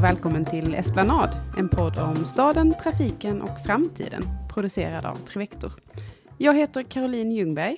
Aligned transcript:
och 0.00 0.04
välkommen 0.04 0.44
till 0.44 0.74
Esplanad, 0.74 1.30
en 1.58 1.68
podd 1.68 1.98
om 1.98 2.24
staden, 2.24 2.74
trafiken 2.82 3.42
och 3.42 3.60
framtiden, 3.66 4.22
producerad 4.54 5.04
av 5.06 5.16
Trivector. 5.16 5.72
Jag 6.38 6.54
heter 6.54 6.82
Caroline 6.82 7.32
Ljungberg. 7.32 7.76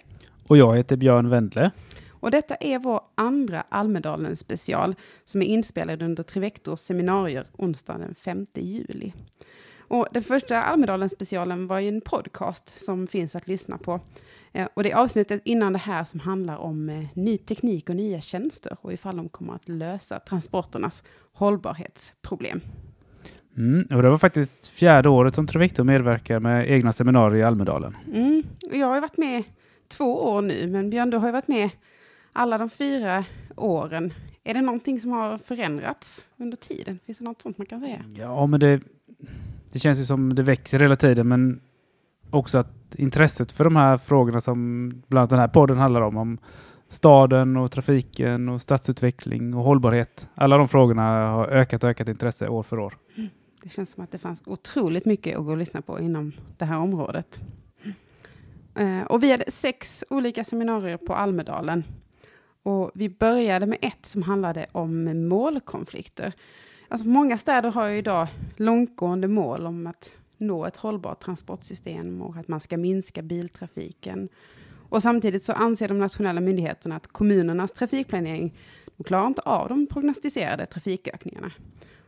Och 0.48 0.56
jag 0.56 0.76
heter 0.76 0.96
Björn 0.96 1.28
Wendle. 1.28 1.70
Och 2.10 2.30
detta 2.30 2.54
är 2.54 2.78
vår 2.78 3.00
andra 3.14 3.64
Almedalen 3.68 4.36
special 4.36 4.94
som 5.24 5.42
är 5.42 5.46
inspelad 5.46 6.02
under 6.02 6.22
Trivectors 6.22 6.80
seminarier 6.80 7.46
onsdagen 7.52 8.00
den 8.00 8.14
5 8.14 8.46
juli. 8.54 9.12
Och 9.92 10.06
den 10.10 10.22
första 10.22 10.62
Almedalen 10.62 11.08
specialen 11.08 11.66
var 11.66 11.78
ju 11.78 11.88
en 11.88 12.00
podcast 12.00 12.84
som 12.84 13.06
finns 13.06 13.36
att 13.36 13.48
lyssna 13.48 13.78
på. 13.78 14.00
Eh, 14.52 14.68
och 14.74 14.82
det 14.82 14.90
är 14.90 14.96
avsnittet 14.96 15.42
innan 15.44 15.72
det 15.72 15.78
här 15.78 16.04
som 16.04 16.20
handlar 16.20 16.56
om 16.56 16.88
eh, 16.88 17.04
ny 17.14 17.38
teknik 17.38 17.88
och 17.88 17.96
nya 17.96 18.20
tjänster 18.20 18.76
och 18.80 18.92
ifall 18.92 19.16
de 19.16 19.28
kommer 19.28 19.54
att 19.54 19.68
lösa 19.68 20.18
transporternas 20.18 21.04
hållbarhetsproblem. 21.32 22.60
Mm, 23.56 23.86
och 23.90 24.02
det 24.02 24.10
var 24.10 24.18
faktiskt 24.18 24.66
fjärde 24.66 25.08
året 25.08 25.34
som 25.34 25.46
Trivector 25.46 25.84
medverkar 25.84 26.40
med 26.40 26.70
egna 26.70 26.92
seminarier 26.92 27.40
i 27.40 27.42
Almedalen. 27.42 27.96
Mm, 28.14 28.42
jag 28.72 28.86
har 28.86 29.00
varit 29.00 29.16
med 29.16 29.42
två 29.88 30.24
år 30.24 30.42
nu, 30.42 30.66
men 30.66 30.90
Björn, 30.90 31.10
du 31.10 31.16
har 31.16 31.28
ju 31.28 31.32
varit 31.32 31.48
med 31.48 31.70
alla 32.32 32.58
de 32.58 32.70
fyra 32.70 33.24
åren. 33.56 34.12
Är 34.44 34.54
det 34.54 34.60
någonting 34.60 35.00
som 35.00 35.10
har 35.10 35.38
förändrats 35.38 36.26
under 36.36 36.56
tiden? 36.56 36.98
Finns 37.06 37.18
det 37.18 37.24
något 37.24 37.42
sånt 37.42 37.58
man 37.58 37.66
kan 37.66 37.80
säga? 37.80 38.04
Ja, 38.16 38.46
men 38.46 38.60
det, 38.60 38.80
det 39.72 39.78
känns 39.78 40.00
ju 40.00 40.04
som 40.04 40.34
det 40.34 40.42
växer 40.42 40.78
hela 40.78 40.96
tiden, 40.96 41.28
men 41.28 41.60
också 42.30 42.58
att 42.58 42.94
intresset 42.94 43.52
för 43.52 43.64
de 43.64 43.76
här 43.76 43.98
frågorna 43.98 44.40
som 44.40 44.88
bland 45.06 45.20
annat 45.20 45.30
den 45.30 45.38
här 45.38 45.48
podden 45.48 45.78
handlar 45.78 46.00
om, 46.00 46.16
om 46.16 46.38
staden 46.88 47.56
och 47.56 47.70
trafiken 47.70 48.48
och 48.48 48.62
stadsutveckling 48.62 49.54
och 49.54 49.64
hållbarhet. 49.64 50.28
Alla 50.34 50.56
de 50.56 50.68
frågorna 50.68 51.28
har 51.28 51.48
ökat 51.48 51.84
och 51.84 51.90
ökat 51.90 52.08
intresse 52.08 52.48
år 52.48 52.62
för 52.62 52.78
år. 52.78 52.98
Mm. 53.16 53.28
Det 53.62 53.68
känns 53.68 53.92
som 53.92 54.04
att 54.04 54.10
det 54.10 54.18
fanns 54.18 54.42
otroligt 54.46 55.04
mycket 55.04 55.38
att 55.38 55.44
gå 55.44 55.50
och 55.50 55.56
lyssna 55.56 55.82
på 55.82 56.00
inom 56.00 56.32
det 56.56 56.64
här 56.64 56.78
området. 56.78 57.40
Eh, 58.74 59.02
och 59.02 59.22
vi 59.22 59.30
hade 59.30 59.50
sex 59.50 60.04
olika 60.10 60.44
seminarier 60.44 60.96
på 60.96 61.14
Almedalen. 61.14 61.84
Och 62.62 62.90
vi 62.94 63.08
började 63.08 63.66
med 63.66 63.78
ett 63.82 64.06
som 64.06 64.22
handlade 64.22 64.66
om 64.72 65.28
målkonflikter. 65.28 66.32
Alltså 66.92 67.06
många 67.06 67.38
städer 67.38 67.70
har 67.70 67.88
ju 67.88 67.98
idag 67.98 68.28
långtgående 68.56 69.28
mål 69.28 69.66
om 69.66 69.86
att 69.86 70.10
nå 70.38 70.66
ett 70.66 70.76
hållbart 70.76 71.20
transportsystem 71.20 72.22
och 72.22 72.36
att 72.36 72.48
man 72.48 72.60
ska 72.60 72.76
minska 72.76 73.22
biltrafiken. 73.22 74.28
Och 74.88 75.02
samtidigt 75.02 75.44
så 75.44 75.52
anser 75.52 75.88
de 75.88 75.98
nationella 75.98 76.40
myndigheterna 76.40 76.96
att 76.96 77.06
kommunernas 77.06 77.72
trafikplanering 77.72 78.54
de 78.96 79.04
klarar 79.04 79.26
inte 79.26 79.42
av 79.42 79.68
de 79.68 79.86
prognostiserade 79.86 80.66
trafikökningarna. 80.66 81.50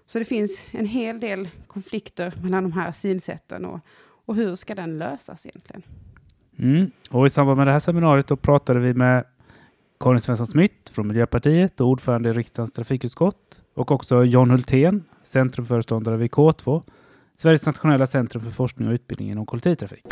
Så 0.06 0.18
det 0.18 0.24
finns 0.24 0.66
en 0.70 0.86
hel 0.86 1.20
del 1.20 1.48
konflikter 1.66 2.34
mellan 2.42 2.62
de 2.62 2.72
här 2.72 2.92
synsätten 2.92 3.64
och, 3.64 3.80
och 4.24 4.34
hur 4.34 4.56
ska 4.56 4.74
den 4.74 4.98
lösas 4.98 5.46
egentligen? 5.46 5.82
Mm. 6.58 6.90
Och 7.10 7.27
i 7.27 7.30
samband 7.30 7.56
med 7.56 7.66
det 7.66 7.72
här 7.72 7.80
seminariet 7.80 8.27
då 8.27 8.36
pratade 8.36 8.80
vi 8.80 8.94
med 8.94 9.24
Karin 10.05 10.20
Svensson 10.20 10.47
Smith 10.47 10.92
från 10.92 11.08
Miljöpartiet 11.08 11.80
och 11.80 11.88
ordförande 11.88 12.28
i 12.28 12.33
riksdagens 12.33 12.72
trafikutskott 12.72 13.60
och 13.74 13.91
också 13.91 14.24
John 14.24 14.50
Hultén, 14.50 15.05
centrumföreståndare 15.22 16.16
vid 16.16 16.30
K2, 16.30 16.83
Sveriges 17.36 17.66
nationella 17.66 18.06
centrum 18.06 18.44
för 18.44 18.50
forskning 18.50 18.88
och 18.88 18.92
utbildning 18.92 19.30
inom 19.30 19.46
kollektivtrafik. 19.46 20.05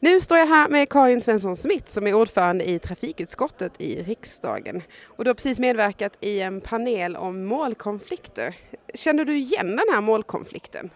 Nu 0.00 0.20
står 0.20 0.38
jag 0.38 0.46
här 0.46 0.68
med 0.68 0.88
Karin 0.88 1.22
Svensson 1.22 1.56
Smith 1.56 1.86
som 1.86 2.06
är 2.06 2.14
ordförande 2.14 2.70
i 2.70 2.78
trafikutskottet 2.78 3.80
i 3.80 4.02
riksdagen. 4.02 4.82
Och 5.06 5.24
du 5.24 5.30
har 5.30 5.34
precis 5.34 5.60
medverkat 5.60 6.18
i 6.20 6.40
en 6.40 6.60
panel 6.60 7.16
om 7.16 7.44
målkonflikter. 7.44 8.54
Känner 8.94 9.24
du 9.24 9.36
igen 9.36 9.66
den 9.66 9.94
här 9.94 10.00
målkonflikten? 10.00 10.90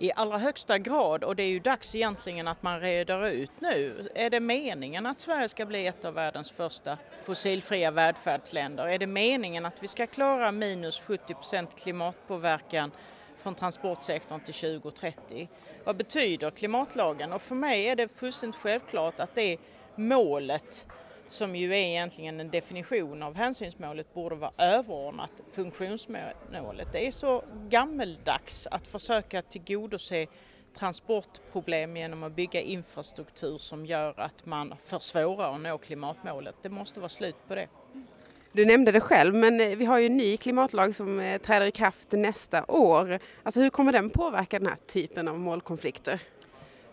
I 0.00 0.12
allra 0.16 0.38
högsta 0.38 0.78
grad 0.78 1.24
och 1.24 1.36
det 1.36 1.42
är 1.42 1.48
ju 1.48 1.58
dags 1.58 1.94
egentligen 1.94 2.48
att 2.48 2.62
man 2.62 2.80
reder 2.80 3.26
ut 3.26 3.50
nu. 3.60 4.08
Är 4.14 4.30
det 4.30 4.40
meningen 4.40 5.06
att 5.06 5.20
Sverige 5.20 5.48
ska 5.48 5.66
bli 5.66 5.86
ett 5.86 6.04
av 6.04 6.14
världens 6.14 6.50
första 6.50 6.98
fossilfria 7.24 7.90
välfärdsländer? 7.90 8.88
Är 8.88 8.98
det 8.98 9.06
meningen 9.06 9.66
att 9.66 9.82
vi 9.82 9.88
ska 9.88 10.06
klara 10.06 10.52
minus 10.52 11.00
70 11.00 11.34
procent 11.34 11.76
klimatpåverkan 11.76 12.90
från 13.36 13.54
transportsektorn 13.54 14.40
till 14.40 14.54
2030? 14.54 15.48
Vad 15.84 15.96
betyder 15.96 16.50
klimatlagen? 16.50 17.32
Och 17.32 17.42
för 17.42 17.54
mig 17.54 17.88
är 17.88 17.96
det 17.96 18.08
fullständigt 18.08 18.60
självklart 18.60 19.20
att 19.20 19.34
det 19.34 19.56
målet 19.94 20.86
som 21.28 21.56
ju 21.56 21.70
är 21.70 21.76
egentligen 21.76 22.40
en 22.40 22.50
definition 22.50 23.22
av 23.22 23.34
hänsynsmålet, 23.34 24.14
borde 24.14 24.34
vara 24.34 24.52
överordnat 24.58 25.32
funktionsmålet. 25.52 26.92
Det 26.92 27.06
är 27.06 27.10
så 27.10 27.44
gammeldags 27.68 28.66
att 28.70 28.88
försöka 28.88 29.42
tillgodose 29.42 30.26
transportproblem 30.78 31.96
genom 31.96 32.22
att 32.22 32.32
bygga 32.32 32.60
infrastruktur 32.60 33.58
som 33.58 33.86
gör 33.86 34.20
att 34.20 34.46
man 34.46 34.74
försvårar 34.84 35.54
att 35.54 35.60
nå 35.60 35.78
klimatmålet. 35.78 36.54
Det 36.62 36.68
måste 36.68 37.00
vara 37.00 37.08
slut 37.08 37.36
på 37.48 37.54
det. 37.54 37.68
Du 38.52 38.64
nämnde 38.64 38.92
det 38.92 39.00
själv, 39.00 39.34
men 39.34 39.60
eh, 39.60 39.76
vi 39.76 39.84
har 39.84 39.98
ju 39.98 40.06
en 40.06 40.16
ny 40.16 40.36
klimatlag 40.36 40.94
som 40.94 41.20
eh, 41.20 41.40
träder 41.40 41.66
i 41.66 41.70
kraft 41.70 42.12
nästa 42.12 42.64
år. 42.68 43.18
Alltså 43.42 43.60
hur 43.60 43.70
kommer 43.70 43.92
den 43.92 44.10
påverka 44.10 44.58
den 44.58 44.68
här 44.68 44.76
typen 44.76 45.28
av 45.28 45.38
målkonflikter? 45.38 46.20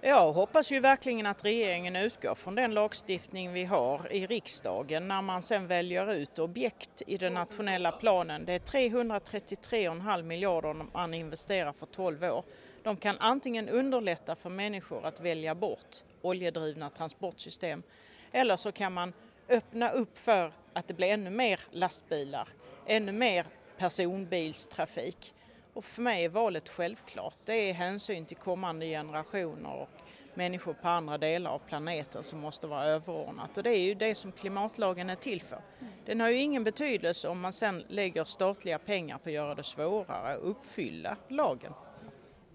Jag 0.07 0.33
hoppas 0.33 0.71
ju 0.71 0.79
verkligen 0.79 1.25
att 1.25 1.45
regeringen 1.45 1.95
utgår 1.95 2.35
från 2.35 2.55
den 2.55 2.73
lagstiftning 2.73 3.53
vi 3.53 3.63
har 3.63 4.11
i 4.11 4.27
riksdagen 4.27 5.07
när 5.07 5.21
man 5.21 5.41
sen 5.41 5.67
väljer 5.67 6.13
ut 6.13 6.39
objekt 6.39 7.01
i 7.07 7.17
den 7.17 7.33
nationella 7.33 7.91
planen. 7.91 8.45
Det 8.45 8.53
är 8.53 8.59
333,5 8.59 10.21
miljarder 10.21 10.75
man 10.93 11.13
investerar 11.13 11.73
för 11.73 11.85
12 11.85 12.23
år. 12.23 12.43
De 12.83 12.97
kan 12.97 13.15
antingen 13.19 13.69
underlätta 13.69 14.35
för 14.35 14.49
människor 14.49 15.05
att 15.05 15.19
välja 15.19 15.55
bort 15.55 15.97
oljedrivna 16.21 16.89
transportsystem 16.89 17.83
eller 18.31 18.57
så 18.57 18.71
kan 18.71 18.93
man 18.93 19.13
öppna 19.49 19.89
upp 19.89 20.17
för 20.17 20.53
att 20.73 20.87
det 20.87 20.93
blir 20.93 21.07
ännu 21.07 21.29
mer 21.29 21.59
lastbilar, 21.71 22.47
ännu 22.85 23.11
mer 23.11 23.45
personbilstrafik. 23.77 25.34
Och 25.75 25.85
för 25.85 26.01
mig 26.01 26.25
är 26.25 26.29
valet 26.29 26.69
självklart. 26.69 27.37
Det 27.45 27.53
är 27.53 27.73
hänsyn 27.73 28.25
till 28.25 28.37
kommande 28.37 28.85
generationer 28.85 29.73
och 29.73 29.89
människor 30.33 30.73
på 30.73 30.87
andra 30.87 31.17
delar 31.17 31.51
av 31.51 31.59
planeten 31.59 32.23
som 32.23 32.39
måste 32.39 32.67
vara 32.67 32.85
överordnat. 32.85 33.57
Och 33.57 33.63
det 33.63 33.69
är 33.69 33.81
ju 33.81 33.95
det 33.95 34.15
som 34.15 34.31
klimatlagen 34.31 35.09
är 35.09 35.15
till 35.15 35.41
för. 35.41 35.61
Den 36.05 36.19
har 36.19 36.29
ju 36.29 36.35
ingen 36.35 36.63
betydelse 36.63 37.27
om 37.27 37.39
man 37.39 37.53
sen 37.53 37.83
lägger 37.87 38.23
statliga 38.23 38.79
pengar 38.79 39.17
på 39.17 39.29
att 39.29 39.33
göra 39.33 39.55
det 39.55 39.63
svårare 39.63 40.33
att 40.33 40.41
uppfylla 40.41 41.17
lagen. 41.27 41.73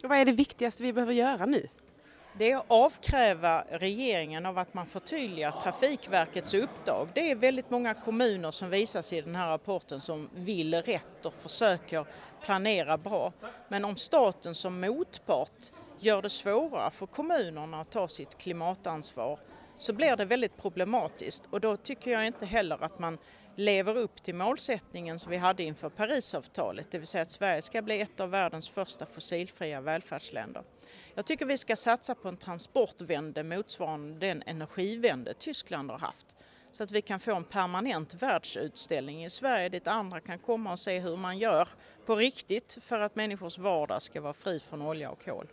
Och 0.02 0.08
vad 0.08 0.18
är 0.18 0.24
det 0.24 0.32
viktigaste 0.32 0.82
vi 0.82 0.92
behöver 0.92 1.12
göra 1.12 1.46
nu? 1.46 1.68
Det 2.38 2.50
är 2.50 2.56
att 2.56 2.64
avkräva 2.68 3.64
regeringen 3.70 4.46
av 4.46 4.58
att 4.58 4.74
man 4.74 4.86
förtydligar 4.86 5.50
Trafikverkets 5.50 6.54
uppdrag. 6.54 7.08
Det 7.14 7.30
är 7.30 7.34
väldigt 7.34 7.70
många 7.70 7.94
kommuner 7.94 8.50
som 8.50 8.70
visas 8.70 9.12
i 9.12 9.20
den 9.20 9.34
här 9.34 9.50
rapporten 9.50 10.00
som 10.00 10.30
vill 10.34 10.74
rätt 10.74 11.26
och 11.26 11.34
försöker 11.34 12.06
planera 12.44 12.98
bra. 12.98 13.32
Men 13.68 13.84
om 13.84 13.96
staten 13.96 14.54
som 14.54 14.80
motpart 14.80 15.72
gör 15.98 16.22
det 16.22 16.28
svårare 16.28 16.90
för 16.90 17.06
kommunerna 17.06 17.80
att 17.80 17.90
ta 17.90 18.08
sitt 18.08 18.38
klimatansvar 18.38 19.38
så 19.78 19.92
blir 19.92 20.16
det 20.16 20.24
väldigt 20.24 20.56
problematiskt 20.56 21.48
och 21.50 21.60
då 21.60 21.76
tycker 21.76 22.10
jag 22.10 22.26
inte 22.26 22.46
heller 22.46 22.84
att 22.84 22.98
man 22.98 23.18
lever 23.56 23.96
upp 23.96 24.22
till 24.22 24.34
målsättningen 24.34 25.18
som 25.18 25.30
vi 25.30 25.36
hade 25.36 25.62
inför 25.62 25.88
Parisavtalet, 25.88 26.90
det 26.90 26.98
vill 26.98 27.06
säga 27.06 27.22
att 27.22 27.30
Sverige 27.30 27.62
ska 27.62 27.82
bli 27.82 28.00
ett 28.00 28.20
av 28.20 28.30
världens 28.30 28.68
första 28.68 29.06
fossilfria 29.06 29.80
välfärdsländer. 29.80 30.62
Jag 31.14 31.26
tycker 31.26 31.46
vi 31.46 31.58
ska 31.58 31.76
satsa 31.76 32.14
på 32.14 32.28
en 32.28 32.36
transportvände 32.36 33.42
motsvarande 33.42 34.26
den 34.26 34.42
energivände 34.46 35.34
Tyskland 35.34 35.90
har 35.90 35.98
haft 35.98 36.36
så 36.72 36.82
att 36.82 36.90
vi 36.90 37.02
kan 37.02 37.20
få 37.20 37.34
en 37.34 37.44
permanent 37.44 38.22
världsutställning 38.22 39.24
i 39.24 39.30
Sverige 39.30 39.68
dit 39.68 39.86
andra 39.86 40.20
kan 40.20 40.38
komma 40.38 40.72
och 40.72 40.78
se 40.78 40.98
hur 40.98 41.16
man 41.16 41.38
gör 41.38 41.68
på 42.06 42.16
riktigt 42.16 42.78
för 42.82 43.00
att 43.00 43.16
människors 43.16 43.58
vardag 43.58 44.02
ska 44.02 44.20
vara 44.20 44.32
fri 44.32 44.60
från 44.60 44.82
olja 44.82 45.10
och 45.10 45.24
kol. 45.24 45.46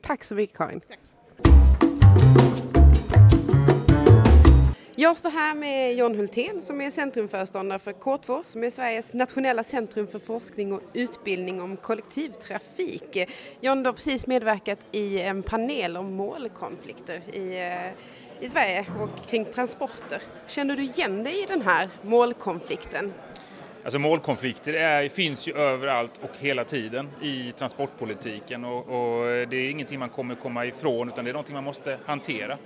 Tack 0.00 0.24
så 0.24 0.34
mycket 0.34 0.56
Karin. 0.56 0.80
Tack. 0.80 0.98
Jag 5.00 5.16
står 5.16 5.30
här 5.30 5.54
med 5.54 5.96
John 5.96 6.14
Hultén 6.14 6.62
som 6.62 6.80
är 6.80 6.90
centrumföreståndare 6.90 7.78
för 7.78 7.92
K2 7.92 8.42
som 8.44 8.64
är 8.64 8.70
Sveriges 8.70 9.14
nationella 9.14 9.64
centrum 9.64 10.06
för 10.06 10.18
forskning 10.18 10.72
och 10.72 10.80
utbildning 10.92 11.62
om 11.62 11.76
kollektivtrafik. 11.76 13.16
John, 13.60 13.82
du 13.82 13.88
har 13.88 13.94
precis 13.94 14.26
medverkat 14.26 14.78
i 14.92 15.20
en 15.20 15.42
panel 15.42 15.96
om 15.96 16.14
målkonflikter 16.14 17.36
i, 17.36 17.58
eh, 17.58 17.92
i 18.40 18.48
Sverige 18.48 18.86
och 19.00 19.28
kring 19.28 19.44
transporter. 19.44 20.22
Känner 20.46 20.76
du 20.76 20.82
igen 20.82 21.24
dig 21.24 21.42
i 21.42 21.46
den 21.46 21.62
här 21.62 21.88
målkonflikten? 22.02 23.12
Alltså 23.84 23.98
målkonflikter 23.98 24.72
är, 24.72 25.08
finns 25.08 25.48
ju 25.48 25.56
överallt 25.56 26.12
och 26.22 26.30
hela 26.38 26.64
tiden 26.64 27.10
i 27.22 27.52
transportpolitiken 27.52 28.64
och, 28.64 28.78
och, 28.78 29.24
det 29.26 29.56
är 29.56 29.70
ingenting 29.70 29.98
man 29.98 30.08
kommer 30.08 30.34
komma 30.34 30.66
ifrån 30.66 31.08
utan 31.08 31.24
det 31.24 31.30
är 31.30 31.32
någonting 31.32 31.54
man 31.54 31.64
måste 31.64 31.98
hantera. 32.06 32.58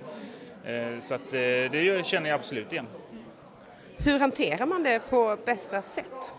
Eh, 0.64 1.00
så 1.00 1.14
att 1.14 1.32
eh, 1.32 1.40
det 1.70 2.06
känner 2.06 2.30
jag 2.30 2.38
absolut 2.38 2.72
igen. 2.72 2.86
hur 3.96 4.18
hanterar 4.18 4.66
man 4.66 4.82
det 4.82 5.00
på 5.10 5.36
bästa 5.44 5.82
sätt? 5.82 6.34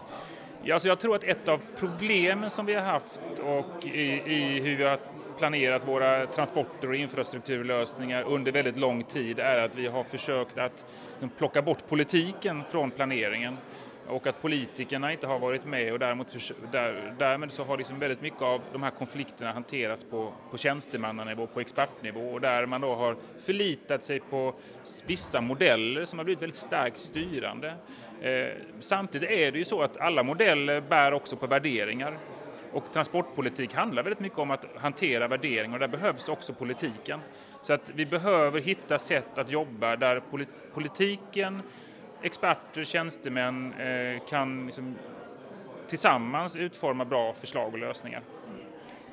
Ja, 0.64 0.74
alltså 0.74 0.88
jag 0.88 1.00
tror 1.00 1.16
att 1.16 1.24
ett 1.24 1.48
av 1.48 1.62
problemen 1.80 2.50
som 2.50 2.66
vi 2.66 2.74
har 2.74 2.82
haft 2.82 3.22
och 3.40 3.86
i, 3.86 4.22
i 4.26 4.60
hur 4.60 4.76
vi 4.76 4.84
har 4.84 5.00
planerat 5.38 5.88
våra 5.88 6.26
transporter 6.26 6.90
och 6.90 6.96
infrastrukturlösningar 6.96 8.24
under 8.24 8.52
väldigt 8.52 8.78
lång 8.78 9.04
tid 9.04 9.40
är 9.40 9.58
att 9.58 9.76
vi 9.76 9.88
har 9.88 10.04
försökt 10.04 10.58
att 10.58 10.86
liksom 11.12 11.30
plocka 11.38 11.62
bort 11.62 11.88
politiken 11.88 12.64
från 12.70 12.92
planeringen 12.92 13.58
och 14.08 14.28
att 14.28 14.42
politikerna 14.42 15.12
inte 15.12 15.28
har 15.28 15.40
varit 15.40 15.66
med 15.66 15.94
och 15.94 16.00
däremot, 16.00 16.38
där, 16.72 17.16
därmed 17.20 17.52
så 17.52 17.64
har 17.64 17.78
liksom 17.78 18.00
väldigt 18.00 18.22
mycket 18.22 18.42
av 18.42 18.62
de 18.72 18.84
här 18.84 18.92
konflikterna 18.92 19.52
hanterats 19.52 20.04
på, 20.04 20.34
på 20.52 20.58
tjänstemannanivå, 20.58 21.48
på 21.48 21.60
expertnivå 21.60 22.30
och 22.30 22.42
där 22.42 22.66
man 22.66 22.82
då 22.82 22.96
har 22.96 23.16
förlitat 23.40 24.04
sig 24.04 24.20
på 24.20 24.54
vissa 25.06 25.42
modeller 25.42 26.06
som 26.06 26.20
har 26.20 26.24
blivit 26.24 26.42
väldigt 26.42 26.60
starkt 26.60 27.00
styrande. 27.00 27.76
Eh, 28.22 28.48
samtidigt 28.80 29.30
är 29.30 29.52
det 29.52 29.58
ju 29.58 29.66
så 29.66 29.82
att 29.82 29.98
alla 29.98 30.24
modeller 30.24 30.82
bär 30.82 31.14
också 31.14 31.36
på 31.36 31.48
värderingar 31.48 32.18
och 32.74 32.92
transportpolitik 32.92 33.74
handlar 33.74 34.04
väldigt 34.04 34.20
mycket 34.20 34.40
om 34.40 34.52
att 34.52 34.66
hantera 34.76 35.28
värderingar 35.28 35.74
och 35.74 35.80
där 35.80 35.88
behövs 35.88 36.30
också 36.30 36.54
politiken. 36.54 37.20
Så 37.62 37.74
att 37.74 37.92
vi 37.96 38.06
behöver 38.06 38.62
hitta 38.62 39.00
sätt 39.00 39.38
att 39.38 39.52
jobba 39.52 39.96
där 39.96 40.22
politiken 40.74 41.62
experter, 42.22 42.84
tjänstemän 42.84 43.74
eh, 43.74 44.26
kan 44.26 44.66
liksom 44.66 44.96
tillsammans 45.88 46.56
utforma 46.56 47.06
bra 47.06 47.34
förslag 47.34 47.74
och 47.74 47.80
lösningar. 47.80 48.22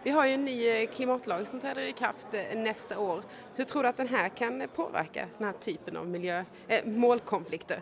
Vi 0.02 0.10
har 0.10 0.26
ju 0.26 0.32
en 0.32 0.44
ny 0.44 0.68
eh, 0.68 0.88
klimatlag 0.88 1.46
som 1.46 1.60
träder 1.60 1.82
i 1.82 1.92
kraft 1.92 2.26
eh, 2.32 2.58
nästa 2.58 2.98
år. 2.98 3.22
Hur 3.54 3.64
tror 3.64 3.82
du 3.82 3.88
att 3.88 3.96
den 3.96 4.08
här 4.08 4.28
kan 4.28 4.68
påverka 4.74 5.26
den 5.38 5.46
här 5.46 5.52
typen 5.52 5.96
av 5.96 6.08
miljö, 6.08 6.44
äh, 6.68 6.84
målkonflikter? 6.84 7.80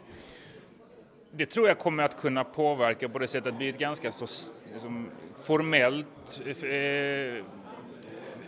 Det 1.31 1.47
tror 1.47 1.69
jag 1.69 1.79
kommer 1.79 2.03
att 2.03 2.17
kunna 2.17 2.45
påverka 2.45 3.09
på 3.09 3.19
det 3.19 3.29
sättet 3.29 3.47
att 3.47 3.55
det 3.55 3.59
blir 3.59 3.69
ett 3.69 3.79
ganska 3.79 4.13
så 4.13 4.27
liksom, 4.73 5.11
formellt 5.43 6.41
eh, 6.47 7.45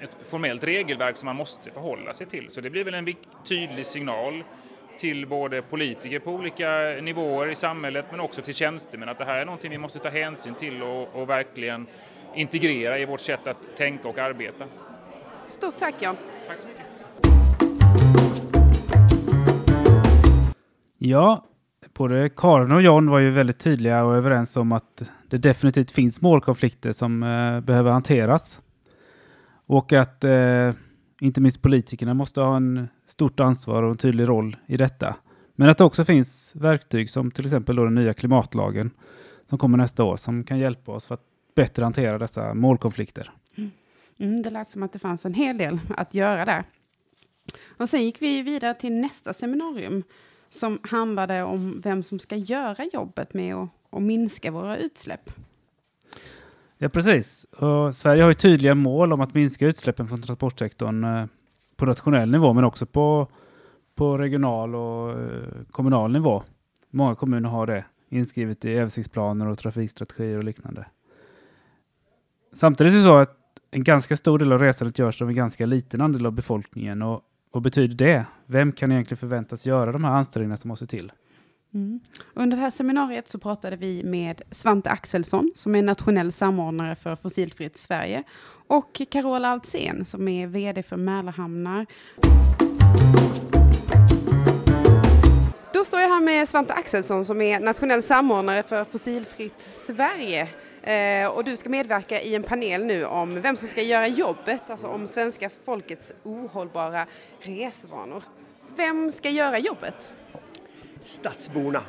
ett 0.03 0.17
formellt 0.25 0.65
regelverk 0.65 1.17
som 1.17 1.27
man 1.27 1.37
måste 1.37 1.71
förhålla 1.71 2.13
sig 2.13 2.27
till. 2.27 2.49
Så 2.51 2.61
det 2.61 2.71
blir 2.71 2.85
väl 2.85 2.95
en 2.95 3.15
tydlig 3.45 3.87
signal 3.87 4.45
till 4.99 5.27
både 5.27 5.63
politiker 5.63 6.19
på 6.19 6.31
olika 6.31 6.71
nivåer 7.03 7.51
i 7.51 7.55
samhället 7.55 8.05
men 8.11 8.21
också 8.21 8.43
till 8.43 8.55
tjänstemän 8.55 9.09
att 9.09 9.19
det 9.19 9.25
här 9.25 9.41
är 9.41 9.45
någonting 9.45 9.71
vi 9.71 9.79
måste 9.79 9.99
ta 9.99 10.09
hänsyn 10.09 10.55
till 10.55 10.83
och, 10.83 11.15
och 11.15 11.29
verkligen 11.29 11.87
integrera 12.35 12.99
i 12.99 13.05
vårt 13.05 13.21
sätt 13.21 13.47
att 13.47 13.77
tänka 13.77 14.09
och 14.09 14.19
arbeta. 14.19 14.67
Stort 15.47 15.77
tack 15.77 15.95
Jan! 15.99 16.17
Tack 16.47 16.61
så 16.61 16.67
mycket! 16.69 16.85
Ja, 20.99 21.50
både 21.95 22.29
Karin 22.29 22.73
och 22.73 22.83
John 22.83 23.11
var 23.11 23.19
ju 23.19 23.31
väldigt 23.31 23.59
tydliga 23.59 24.05
och 24.05 24.17
överens 24.17 24.57
om 24.57 24.73
att 24.73 25.11
det 25.29 25.39
definitivt 25.39 25.91
finns 25.91 26.21
målkonflikter 26.21 26.93
som 26.93 27.23
eh, 27.23 27.61
behöver 27.61 27.91
hanteras. 27.91 28.61
Och 29.67 29.93
att 29.93 30.25
eh, 30.25 30.73
inte 31.21 31.41
minst 31.41 31.63
politikerna 31.63 32.15
måste 32.15 32.41
ha 32.41 32.57
en 32.57 32.89
stort 33.07 33.41
ansvar 33.41 33.83
och 33.83 33.91
en 33.91 33.97
tydlig 33.97 34.29
roll 34.29 34.57
i 34.67 34.77
detta. 34.77 35.17
Men 35.55 35.69
att 35.69 35.79
det 35.79 35.85
också 35.85 36.05
finns 36.05 36.53
verktyg 36.55 37.11
som 37.11 37.31
till 37.31 37.45
exempel 37.45 37.77
den 37.77 37.95
nya 37.95 38.15
klimatlagen 38.15 38.91
som 39.47 39.59
kommer 39.59 39.79
nästa 39.79 40.05
år 40.05 40.17
som 40.17 40.45
kan 40.45 40.59
hjälpa 40.59 40.93
oss 40.93 41.07
för 41.07 41.15
att 41.15 41.25
bättre 41.55 41.85
hantera 41.85 42.19
dessa 42.19 42.55
målkonflikter. 42.55 43.33
Mm. 43.57 43.71
Mm, 44.19 44.43
det 44.43 44.51
lät 44.51 44.71
som 44.71 44.83
att 44.83 44.93
det 44.93 44.99
fanns 44.99 45.27
en 45.27 45.35
hel 45.35 45.59
del 45.59 45.79
att 45.97 46.15
göra 46.15 46.45
där. 46.45 46.65
Och 47.77 47.89
sen 47.89 48.05
gick 48.05 48.23
vi 48.23 48.43
vidare 48.43 48.75
till 48.75 48.93
nästa 48.93 49.33
seminarium 49.33 50.03
som 50.51 50.79
handlade 50.83 51.43
om 51.43 51.81
vem 51.81 52.03
som 52.03 52.19
ska 52.19 52.37
göra 52.37 52.85
jobbet 52.93 53.35
med 53.35 53.55
att, 53.55 53.69
att 53.91 54.03
minska 54.03 54.51
våra 54.51 54.77
utsläpp. 54.77 55.31
Ja, 56.79 56.89
precis. 56.89 57.45
Och 57.45 57.95
Sverige 57.95 58.23
har 58.23 58.31
ju 58.31 58.35
tydliga 58.35 58.75
mål 58.75 59.13
om 59.13 59.21
att 59.21 59.35
minska 59.35 59.67
utsläppen 59.67 60.09
från 60.09 60.23
transportsektorn 60.23 61.05
eh, 61.05 61.27
på 61.77 61.87
nationell 61.87 62.31
nivå, 62.31 62.53
men 62.53 62.65
också 62.65 62.87
på, 62.87 63.29
på 63.95 64.19
regional 64.19 64.75
och 64.75 65.11
eh, 65.11 65.49
kommunal 65.71 66.13
nivå. 66.13 66.43
Många 66.91 67.15
kommuner 67.15 67.49
har 67.49 67.67
det 67.67 67.85
inskrivet 68.09 68.65
i 68.65 68.71
översiktsplaner 68.71 69.47
och 69.47 69.59
trafikstrategier 69.59 70.39
och 70.39 70.45
liknande. 70.45 70.87
Samtidigt 72.53 72.93
är 72.93 72.97
det 72.97 73.03
så 73.03 73.17
att 73.17 73.37
en 73.71 73.85
ganska 73.85 74.17
stor 74.17 74.39
del 74.39 74.53
av 74.53 74.59
resandet 74.59 74.99
görs 74.99 75.23
av 75.23 75.29
en 75.29 75.35
ganska 75.35 75.67
liten 75.67 76.01
andel 76.01 76.27
av 76.27 76.33
befolkningen. 76.33 77.03
Och 77.03 77.21
vad 77.53 77.63
betyder 77.63 77.95
det? 77.95 78.25
Vem 78.47 78.73
kan 78.73 78.93
egentligen 78.93 79.19
förväntas 79.19 79.67
göra 79.67 79.93
de 79.93 80.05
här 80.05 80.13
ansträngningarna 80.13 80.57
som 80.57 80.69
måste 80.69 80.87
till? 80.87 81.13
Mm. 81.75 82.01
Under 82.35 82.57
det 82.57 82.63
här 82.63 82.71
seminariet 82.71 83.29
så 83.29 83.39
pratade 83.39 83.77
vi 83.77 84.05
med 84.05 84.43
Svante 84.51 84.91
Axelsson 84.91 85.53
som 85.55 85.75
är 85.75 85.83
nationell 85.83 86.33
samordnare 86.33 86.95
för 86.95 87.17
Fossilfritt 87.17 87.77
Sverige 87.77 88.23
och 88.67 89.03
Carola 89.11 89.49
Altsén 89.49 90.05
som 90.05 90.29
är 90.29 90.47
VD 90.47 90.83
för 90.83 90.97
Mälarhamnar. 90.97 91.87
Då 95.73 95.85
står 95.85 96.01
jag 96.01 96.09
här 96.09 96.21
med 96.21 96.49
Svante 96.49 96.73
Axelsson 96.73 97.25
som 97.25 97.41
är 97.41 97.61
nationell 97.61 98.03
samordnare 98.03 98.63
för 98.63 98.85
Fossilfritt 98.85 99.61
Sverige. 99.61 100.49
Eh, 100.83 101.29
och 101.29 101.45
du 101.45 101.57
ska 101.57 101.69
medverka 101.69 102.21
i 102.21 102.35
en 102.35 102.43
panel 102.43 102.85
nu 102.85 103.05
om 103.05 103.41
vem 103.41 103.57
som 103.57 103.69
ska 103.69 103.83
göra 103.83 104.09
jobbet, 104.09 104.71
alltså 104.71 104.87
om 104.87 105.07
svenska 105.07 105.51
folkets 105.65 106.13
ohållbara 106.23 107.07
resvanor. 107.41 108.23
Vem 108.77 109.11
ska 109.11 109.31
göra 109.31 109.59
jobbet? 109.59 110.13
stadsborna. 111.03 111.83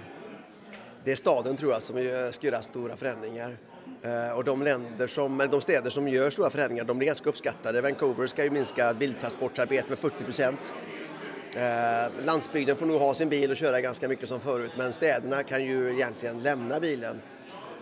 Det 1.04 1.12
är 1.12 1.16
staden 1.16 1.58
tror 1.58 1.72
jag 1.72 1.82
som 1.82 1.96
ska 2.32 2.48
göra 2.48 2.62
stora 2.62 2.98
förändringar. 2.98 3.58
Eh, 4.02 4.38
och 4.38 4.44
de, 4.44 4.64
länder 4.64 5.08
som, 5.08 5.42
eller 5.42 5.52
de 5.52 5.62
städer 5.62 5.90
som 5.90 6.08
gör 6.08 6.30
stora 6.30 6.50
förändringar 6.50 6.84
de 6.84 6.98
blir 6.98 7.08
ganska 7.08 7.30
uppskattade. 7.30 7.82
Vancouver 7.82 8.28
ska 8.28 8.44
ju 8.44 8.50
minska 8.50 8.94
biltransportarbetet 8.94 9.90
med 9.90 10.00
40 10.00 10.24
procent. 10.24 10.74
Eh, 11.56 12.26
landsbygden 12.26 12.76
får 12.76 12.86
nog 12.86 13.02
ha 13.02 13.14
sin 13.14 13.30
bil 13.30 13.52
och 13.52 13.58
köra 13.58 13.82
ganska 13.82 14.08
mycket 14.08 14.30
som 14.30 14.40
förut 14.40 14.72
men 14.78 14.94
städerna 14.94 15.44
kan 15.44 15.66
ju 15.66 15.94
egentligen 15.94 16.44
lämna 16.44 16.80
bilen. 16.80 17.22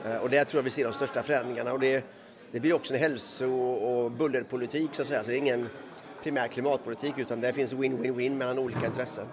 Eh, 0.06 0.16
och 0.16 0.30
där 0.30 0.44
tror 0.44 0.60
jag 0.60 0.64
vi 0.64 0.70
ser 0.70 0.84
de 0.84 0.94
största 0.94 1.24
förändringarna 1.24 1.74
och 1.74 1.80
det, 1.80 2.06
det 2.52 2.60
blir 2.60 2.74
också 2.74 2.94
en 2.94 3.00
hälso 3.00 3.52
och 3.52 4.12
bullerpolitik 4.12 4.90
så 4.92 5.02
att 5.02 5.08
säga. 5.08 5.24
Så 5.24 5.30
det 5.30 5.36
är 5.36 5.38
ingen 5.38 5.70
primär 6.24 6.48
klimatpolitik 6.48 7.14
utan 7.18 7.42
det 7.42 7.54
finns 7.54 7.74
win-win-win 7.74 8.36
mellan 8.36 8.60
olika 8.60 8.86
intressen. 8.86 9.26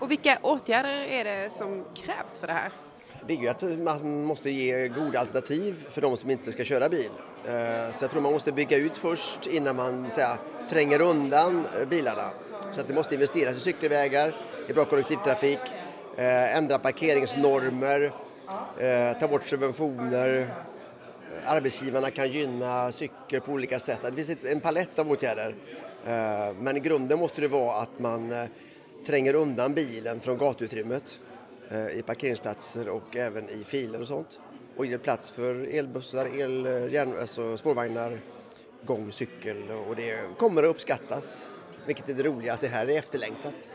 Och 0.00 0.10
vilka 0.10 0.38
åtgärder 0.42 1.04
är 1.08 1.24
det 1.24 1.50
som 1.50 1.84
krävs 1.94 2.38
för 2.38 2.46
det 2.46 2.52
här? 2.52 2.72
Det 3.26 3.34
är 3.34 3.38
ju 3.38 3.48
att 3.48 3.62
man 3.62 4.24
måste 4.24 4.50
ge 4.50 4.88
goda 4.88 5.18
alternativ 5.18 5.86
för 5.90 6.00
de 6.00 6.16
som 6.16 6.30
inte 6.30 6.52
ska 6.52 6.64
köra 6.64 6.88
bil. 6.88 7.10
Eh, 7.44 7.90
så 7.90 8.04
jag 8.04 8.10
tror 8.10 8.22
man 8.22 8.32
måste 8.32 8.52
bygga 8.52 8.76
ut 8.76 8.96
först 8.96 9.46
innan 9.46 9.76
man 9.76 10.10
säga, 10.10 10.38
tränger 10.70 11.00
undan 11.00 11.66
eh, 11.80 11.88
bilarna. 11.88 12.30
Så 12.70 12.80
att 12.80 12.88
det 12.88 12.94
måste 12.94 13.14
investeras 13.14 13.56
i 13.56 13.60
cykelvägar, 13.60 14.36
i 14.68 14.72
bra 14.72 14.84
kollektivtrafik, 14.84 15.58
ändra 16.16 16.78
parkeringsnormer, 16.78 18.12
Eh, 18.78 19.18
ta 19.18 19.28
bort 19.28 19.46
subventioner. 19.46 20.40
Eh, 20.40 21.52
arbetsgivarna 21.52 22.10
kan 22.10 22.28
gynna 22.28 22.92
cykel 22.92 23.40
på 23.40 23.52
olika 23.52 23.80
sätt. 23.80 24.00
Det 24.02 24.24
finns 24.24 24.44
en 24.44 24.60
palett 24.60 24.98
av 24.98 25.10
åtgärder. 25.10 25.54
Eh, 26.06 26.54
men 26.60 26.76
i 26.76 26.80
grunden 26.80 27.18
måste 27.18 27.40
det 27.40 27.48
vara 27.48 27.82
att 27.82 27.98
man 27.98 28.48
tränger 29.06 29.34
undan 29.34 29.74
bilen 29.74 30.20
från 30.20 30.38
gatuutrymmet 30.38 31.20
i 31.94 32.02
parkeringsplatser 32.02 32.88
och 32.88 33.16
även 33.16 33.48
i 33.48 33.64
filer 33.64 34.00
och 34.00 34.06
sånt 34.06 34.40
och 34.76 34.86
ger 34.86 34.98
plats 34.98 35.30
för 35.30 35.74
elbussar, 35.74 36.26
el, 36.40 36.66
järn, 36.92 37.18
alltså 37.20 37.56
spårvagnar, 37.56 38.20
gång, 38.84 39.12
cykel 39.12 39.70
och 39.88 39.96
det 39.96 40.38
kommer 40.38 40.62
att 40.62 40.70
uppskattas. 40.70 41.50
Vilket 41.86 42.08
är 42.08 42.14
det 42.14 42.22
roliga 42.22 42.52
att 42.52 42.60
det 42.60 42.68
här 42.68 42.90
är 42.90 42.98
efterlängtat. 42.98 43.68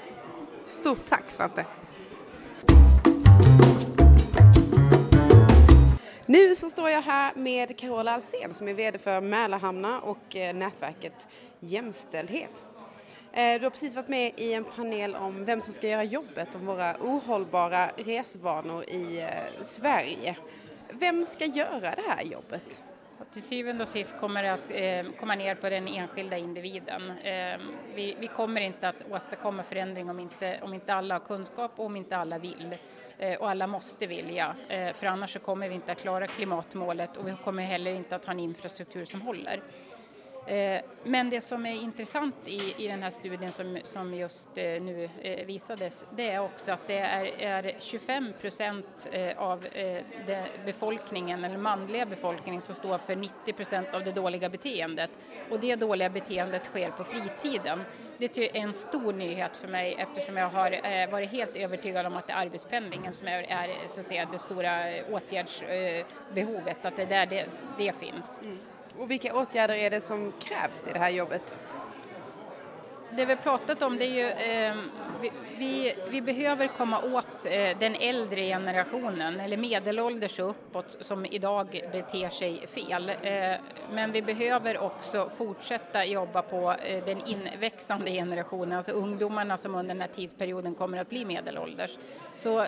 Stort 0.66 1.06
tack 1.06 1.24
Svante! 1.28 1.66
Nu 6.26 6.56
så 6.56 6.70
står 6.70 6.90
jag 6.90 7.02
här 7.02 7.34
med 7.36 7.78
Carola 7.78 8.12
Alsen 8.12 8.54
som 8.54 8.68
är 8.68 8.74
VD 8.74 8.98
för 8.98 9.22
Mälarhamnar 9.22 10.00
och 10.00 10.36
eh, 10.36 10.56
nätverket 10.56 11.28
Jämställdhet. 11.60 12.66
Eh, 13.34 13.60
du 13.60 13.66
har 13.66 13.70
precis 13.70 13.96
varit 13.96 14.08
med 14.08 14.32
i 14.38 14.54
en 14.54 14.64
panel 14.64 15.16
om 15.16 15.46
vem 15.46 15.62
som 15.62 15.74
ska 15.74 15.88
göra 15.88 16.04
jobbet 16.04 16.56
om 16.56 16.66
våra 16.66 16.96
ohållbara 17.02 17.88
resvanor 17.88 18.84
i 18.90 19.20
eh, 19.20 19.64
Sverige. 19.64 20.36
Vem 20.90 21.26
ska 21.26 21.46
göra 21.46 21.80
det 21.96 22.04
här 22.08 22.24
jobbet? 22.24 22.84
Till 23.32 23.44
syvende 23.44 23.82
och 23.82 23.88
sist 23.88 24.18
kommer 24.20 24.44
det 24.44 24.54
att 24.54 24.72
eh, 24.72 25.14
komma 25.20 25.36
ner 25.36 25.56
på 25.56 25.70
den 25.70 25.88
enskilda 25.88 26.38
individen. 26.38 27.12
Eh, 27.12 27.60
vi, 27.96 28.16
vi, 28.20 28.28
kommer 28.28 28.62
inte 28.62 28.90
att 28.90 28.96
åstadkomma 29.12 29.64
förändring 29.64 30.10
om 30.10 30.20
inte, 30.20 30.60
om 30.62 30.74
inte 30.74 30.94
alla 30.94 31.16
har 31.16 31.20
kunskap 31.20 31.72
och 31.76 31.86
om 31.86 31.96
inte 31.96 32.18
alla 32.18 32.38
vill. 32.38 32.76
Eh, 33.18 33.40
och 33.40 33.50
alla 33.50 33.68
måste 33.68 34.08
vilja, 34.08 34.56
eh, 34.70 34.94
för 34.94 35.08
annars 35.08 35.34
så 35.34 35.40
kommer 35.40 35.70
vi 35.70 35.76
inte 35.76 35.92
att 35.92 36.02
klara 36.02 36.28
klimatmålet 36.28 37.18
och 37.18 37.28
vi 37.28 37.36
kommer 37.44 37.64
heller 37.64 37.92
inte 37.92 38.16
att 38.16 38.26
ha 38.26 38.34
en 38.34 38.40
infrastruktur 38.40 39.06
som 39.06 39.22
håller. 39.22 39.62
Eh, 40.46 40.82
men 41.04 41.30
det 41.30 41.42
som 41.42 41.66
är 41.66 41.74
intressant 41.74 42.36
i, 42.46 42.76
i 42.78 42.88
den 42.88 43.04
här 43.04 43.10
studien 43.10 43.52
som, 43.52 43.78
som 43.84 44.14
just 44.14 44.48
eh, 44.56 44.82
nu 44.82 45.10
eh, 45.22 45.46
visades, 45.46 46.06
det 46.16 46.30
är 46.30 46.40
också 46.40 46.72
att 46.72 46.88
det 46.88 46.98
är, 46.98 47.26
är 47.42 47.76
25 47.80 48.34
procent 48.42 49.10
av 49.38 49.68
befolkningen, 50.66 51.44
eller 51.44 51.58
manliga 51.58 52.06
befolkningen, 52.06 52.62
som 52.62 52.76
står 52.76 52.98
för 52.98 53.16
90 53.16 53.54
procent 53.54 53.96
av 53.96 54.04
det 54.04 54.12
dåliga 54.12 54.50
beteendet. 54.50 55.10
Och 55.50 55.60
det 55.60 55.76
dåliga 55.76 56.10
beteendet 56.10 56.66
sker 56.66 56.92
på 56.92 57.04
fritiden. 57.04 57.82
Det 58.18 58.38
är 58.38 58.56
en 58.56 58.74
stor 58.74 59.14
nyhet 59.14 59.58
för 59.58 59.68
mig 59.68 59.96
eftersom 60.00 60.38
jag 60.38 60.50
har 60.50 61.12
varit 61.12 61.32
helt 61.32 61.56
övertygad 61.56 62.06
om 62.06 62.18
att 62.18 62.28
det 62.28 62.34
är 62.34 62.38
arbetspendlingen 62.38 63.14
som 63.14 63.28
är, 63.28 63.44
är 63.44 63.88
så 63.88 64.00
att 64.00 64.08
säga, 64.08 64.28
det 64.32 64.40
stora 64.40 65.04
åtgärdsbehovet, 65.12 66.86
att 66.86 66.96
det 66.96 67.02
är 67.02 67.08
där 67.08 67.26
det, 67.26 67.46
det 67.78 67.96
finns. 67.96 68.42
Mm. 68.42 68.60
Och 69.00 69.12
vilka 69.12 69.36
åtgärder 69.36 69.76
är 69.76 69.90
det 69.90 70.02
som 70.02 70.34
krävs 70.40 70.88
i 70.88 70.94
det 70.94 71.00
här 71.00 71.10
jobbet? 71.10 71.56
Det 73.10 73.26
vi 73.26 73.36
pratat 73.36 73.82
om 73.82 73.98
det 73.98 74.06
är 74.06 74.10
ju 74.10 74.30
eh, 74.30 74.76
vi, 75.22 75.32
vi, 75.58 75.96
vi, 76.10 76.22
behöver 76.22 76.68
komma 76.68 77.02
åt 77.02 77.46
eh, 77.46 77.78
den 77.80 77.96
äldre 77.96 78.42
generationen 78.42 79.40
eller 79.40 79.58
medelålders 79.58 80.40
och 80.40 80.50
uppåt 80.50 80.98
som 81.00 81.26
idag 81.26 81.82
beter 81.92 82.30
sig 82.30 82.68
fel. 82.68 83.10
Eh, 83.10 83.56
men 83.92 84.12
vi 84.12 84.22
behöver 84.22 84.78
också 84.78 85.30
fortsätta 85.30 86.06
jobba 86.06 86.42
på 86.42 86.72
eh, 86.72 87.06
den 87.06 87.22
inväxande 87.28 88.12
generationen, 88.12 88.78
alltså 88.78 88.92
ungdomarna 88.92 89.58
som 89.58 89.76
under 89.76 89.96
den 89.96 90.02
här 90.02 90.10
tidsperioden 90.16 90.76
kommer 90.76 90.98
att 90.98 91.10
bli 91.10 91.26
medelålders. 91.26 91.98
Så 92.36 92.62
eh, 92.62 92.68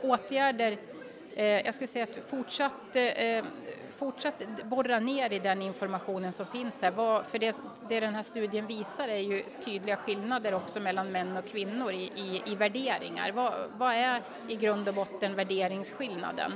åtgärder 0.00 0.76
eh, 1.34 1.46
jag 1.46 1.74
skulle 1.74 1.88
säga 1.88 2.04
att 2.04 2.30
fortsatt 2.30 2.96
eh, 2.96 3.44
fortsatt 4.02 4.42
borra 4.64 5.00
ner 5.00 5.32
i 5.32 5.38
den 5.38 5.62
informationen 5.62 6.32
som 6.32 6.46
finns 6.46 6.82
här. 6.82 6.90
Vad, 6.90 7.26
för 7.26 7.38
det, 7.38 7.56
det 7.88 8.00
den 8.00 8.14
här 8.14 8.22
studien 8.22 8.66
visar 8.66 9.08
är 9.08 9.18
ju 9.18 9.42
tydliga 9.64 9.96
skillnader 9.96 10.54
också 10.54 10.80
mellan 10.80 11.12
män 11.12 11.36
och 11.36 11.46
kvinnor 11.46 11.92
i, 11.92 12.04
i, 12.04 12.42
i 12.46 12.54
värderingar. 12.54 13.32
Vad, 13.32 13.52
vad, 13.76 13.94
är 13.94 14.22
i 14.48 14.56
grund 14.56 14.88
och 14.88 14.94
botten 14.94 15.34
värderingsskillnaden? 15.34 16.52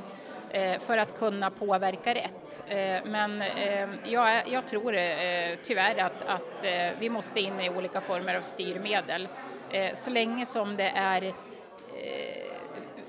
Eh, 0.50 0.78
för 0.78 0.98
att 0.98 1.18
kunna 1.18 1.50
påverka 1.50 2.14
rätt. 2.14 2.62
Eh, 2.68 3.10
men 3.10 3.42
eh, 3.42 3.88
jag, 4.04 4.48
jag, 4.48 4.66
tror 4.66 4.96
eh, 4.96 5.58
tyvärr 5.62 5.98
att, 5.98 6.22
att 6.26 6.64
eh, 6.64 6.90
vi 6.98 7.10
måste 7.10 7.40
in 7.40 7.60
i 7.60 7.70
olika 7.70 8.00
former 8.00 8.34
av 8.34 8.42
styrmedel. 8.42 9.28
Eh, 9.70 9.94
så 9.94 10.10
länge 10.10 10.46
som 10.46 10.76
det 10.76 10.92
är 10.96 11.22
eh, 11.24 11.32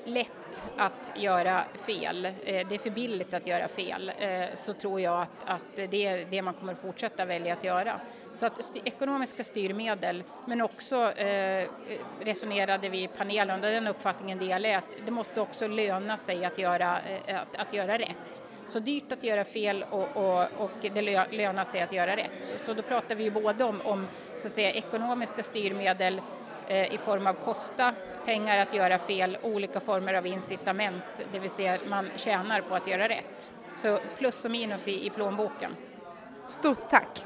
lätt 0.06 0.47
att 0.78 1.12
göra 1.16 1.64
fel, 1.88 2.26
eh, 2.26 2.32
det 2.44 2.76
är 2.76 2.78
för 2.78 2.90
billigt 2.90 3.34
att 3.34 3.48
göra 3.48 3.68
fel, 3.68 4.12
eh, 4.20 4.46
så 4.56 4.74
tror 4.74 5.02
jag 5.02 5.22
att, 5.22 5.44
att 5.46 5.76
det 5.76 6.06
är 6.06 6.26
det 6.26 6.42
man 6.42 6.54
kommer 6.54 6.74
att 6.74 6.82
fortsätta 6.82 7.26
välja 7.26 7.54
att 7.54 7.64
göra. 7.64 8.00
Så 8.34 8.46
att 8.46 8.60
st 8.60 8.82
ekonomiska 8.84 9.44
styrmedel, 9.44 10.24
men 10.46 10.62
också 10.62 11.12
eh, 11.12 11.68
resonerade 12.20 12.90
vi 12.90 13.04
i 13.04 13.08
panelen, 13.08 13.56
och 13.56 13.62
den 13.62 13.88
uppfattningen 13.88 14.38
delar 14.38 14.70
jag, 14.70 14.78
att 14.78 15.06
det 15.06 15.12
måste 15.12 15.42
också 15.42 15.68
löna 15.68 16.18
sig 16.18 16.46
att 16.46 16.58
göra, 16.58 17.00
eh, 17.26 17.42
att, 17.42 17.56
att, 17.56 17.74
göra 17.74 17.98
rätt. 17.98 18.44
Så 18.70 18.80
dyrt 18.80 19.12
att 19.12 19.24
göra 19.24 19.44
fel 19.44 19.86
och, 19.90 20.18
och, 20.18 20.48
och 20.58 20.72
det 20.82 21.02
lönar 21.32 21.64
sig 21.64 21.82
att 21.82 21.92
göra 21.92 22.16
rätt. 22.16 22.44
Så, 22.44 22.58
så 22.58 22.74
då 22.74 22.82
pratar 22.82 23.16
vi 23.16 23.24
ju 23.24 23.32
både 23.32 23.64
om, 23.64 23.82
om 23.82 24.08
så 24.38 24.48
att 24.48 24.54
säga, 24.54 24.72
ekonomiska 24.72 25.44
styrmedel 25.44 26.22
Eh, 26.70 26.94
i 26.94 26.98
form 26.98 27.28
av 27.28 27.34
kosta 27.34 27.94
pengar 28.26 28.58
att 28.58 28.74
göra 28.74 29.00
fel, 29.00 29.38
olika 29.44 29.80
former 29.80 30.14
av 30.14 30.28
incitament, 30.28 31.04
det 31.32 31.40
vill 31.40 31.50
säga 31.50 31.80
man 31.90 32.10
tjänar 32.16 32.62
på 32.62 32.76
att 32.76 32.88
göra 32.88 33.10
rätt. 33.10 33.52
Så 33.78 34.00
plus 34.18 34.46
och 34.46 34.52
minus 34.52 34.88
i, 34.88 35.06
i 35.06 35.10
plånboken. 35.10 35.72
Stort 36.48 36.90
tack! 36.90 37.24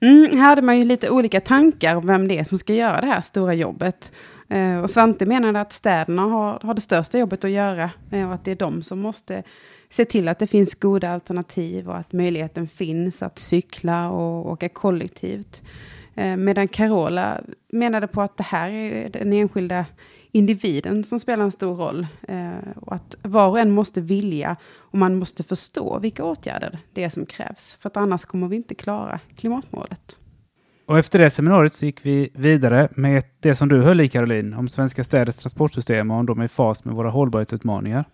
Mm, 0.00 0.38
här 0.38 0.48
hade 0.48 0.62
man 0.62 0.78
ju 0.78 0.84
lite 0.84 1.10
olika 1.10 1.40
tankar 1.40 1.96
om 1.96 2.06
vem 2.06 2.28
det 2.28 2.38
är 2.38 2.44
som 2.44 2.58
ska 2.58 2.74
göra 2.74 3.00
det 3.00 3.06
här 3.06 3.20
stora 3.20 3.54
jobbet. 3.54 4.12
Eh, 4.48 4.78
och 4.78 4.90
Svante 4.90 5.26
menade 5.26 5.60
att 5.60 5.72
städerna 5.72 6.22
har, 6.22 6.58
har 6.62 6.74
det 6.74 6.80
största 6.80 7.18
jobbet 7.18 7.44
att 7.44 7.50
göra 7.50 7.90
eh, 8.10 8.28
och 8.28 8.34
att 8.34 8.44
det 8.44 8.50
är 8.50 8.56
de 8.56 8.82
som 8.82 9.00
måste 9.00 9.42
se 9.88 10.04
till 10.04 10.28
att 10.28 10.38
det 10.38 10.46
finns 10.46 10.74
goda 10.74 11.10
alternativ 11.10 11.88
och 11.88 11.96
att 11.96 12.12
möjligheten 12.12 12.68
finns 12.68 13.22
att 13.22 13.38
cykla 13.38 14.10
och 14.10 14.50
åka 14.50 14.68
kollektivt. 14.68 15.62
Eh, 16.14 16.36
medan 16.36 16.68
Carola 16.68 17.40
menade 17.72 18.06
på 18.06 18.22
att 18.22 18.36
det 18.36 18.44
här 18.44 18.70
är 18.70 19.08
den 19.08 19.32
enskilda 19.32 19.86
individen 20.32 21.04
som 21.04 21.20
spelar 21.20 21.44
en 21.44 21.52
stor 21.52 21.76
roll. 21.76 22.06
Och 22.76 22.94
att 22.94 23.16
var 23.22 23.48
och 23.48 23.58
en 23.58 23.70
måste 23.70 24.00
vilja 24.00 24.56
och 24.76 24.98
man 24.98 25.18
måste 25.18 25.44
förstå 25.44 25.98
vilka 25.98 26.24
åtgärder 26.24 26.78
det 26.92 27.04
är 27.04 27.08
som 27.08 27.26
krävs. 27.26 27.78
För 27.80 27.88
att 27.88 27.96
annars 27.96 28.24
kommer 28.24 28.48
vi 28.48 28.56
inte 28.56 28.74
klara 28.74 29.20
klimatmålet. 29.36 30.16
Och 30.86 30.98
efter 30.98 31.18
det 31.18 31.30
seminariet 31.30 31.74
så 31.74 31.86
gick 31.86 32.06
vi 32.06 32.30
vidare 32.34 32.88
med 32.94 33.24
det 33.40 33.54
som 33.54 33.68
du 33.68 33.82
höll 33.82 34.00
i 34.00 34.08
Caroline, 34.08 34.54
om 34.54 34.68
svenska 34.68 35.04
städers 35.04 35.36
transportsystem 35.36 36.10
och 36.10 36.16
om 36.16 36.26
de 36.26 36.40
är 36.40 36.44
i 36.44 36.48
fas 36.48 36.84
med 36.84 36.94
våra 36.94 37.10
hållbarhetsutmaningar. 37.10 38.04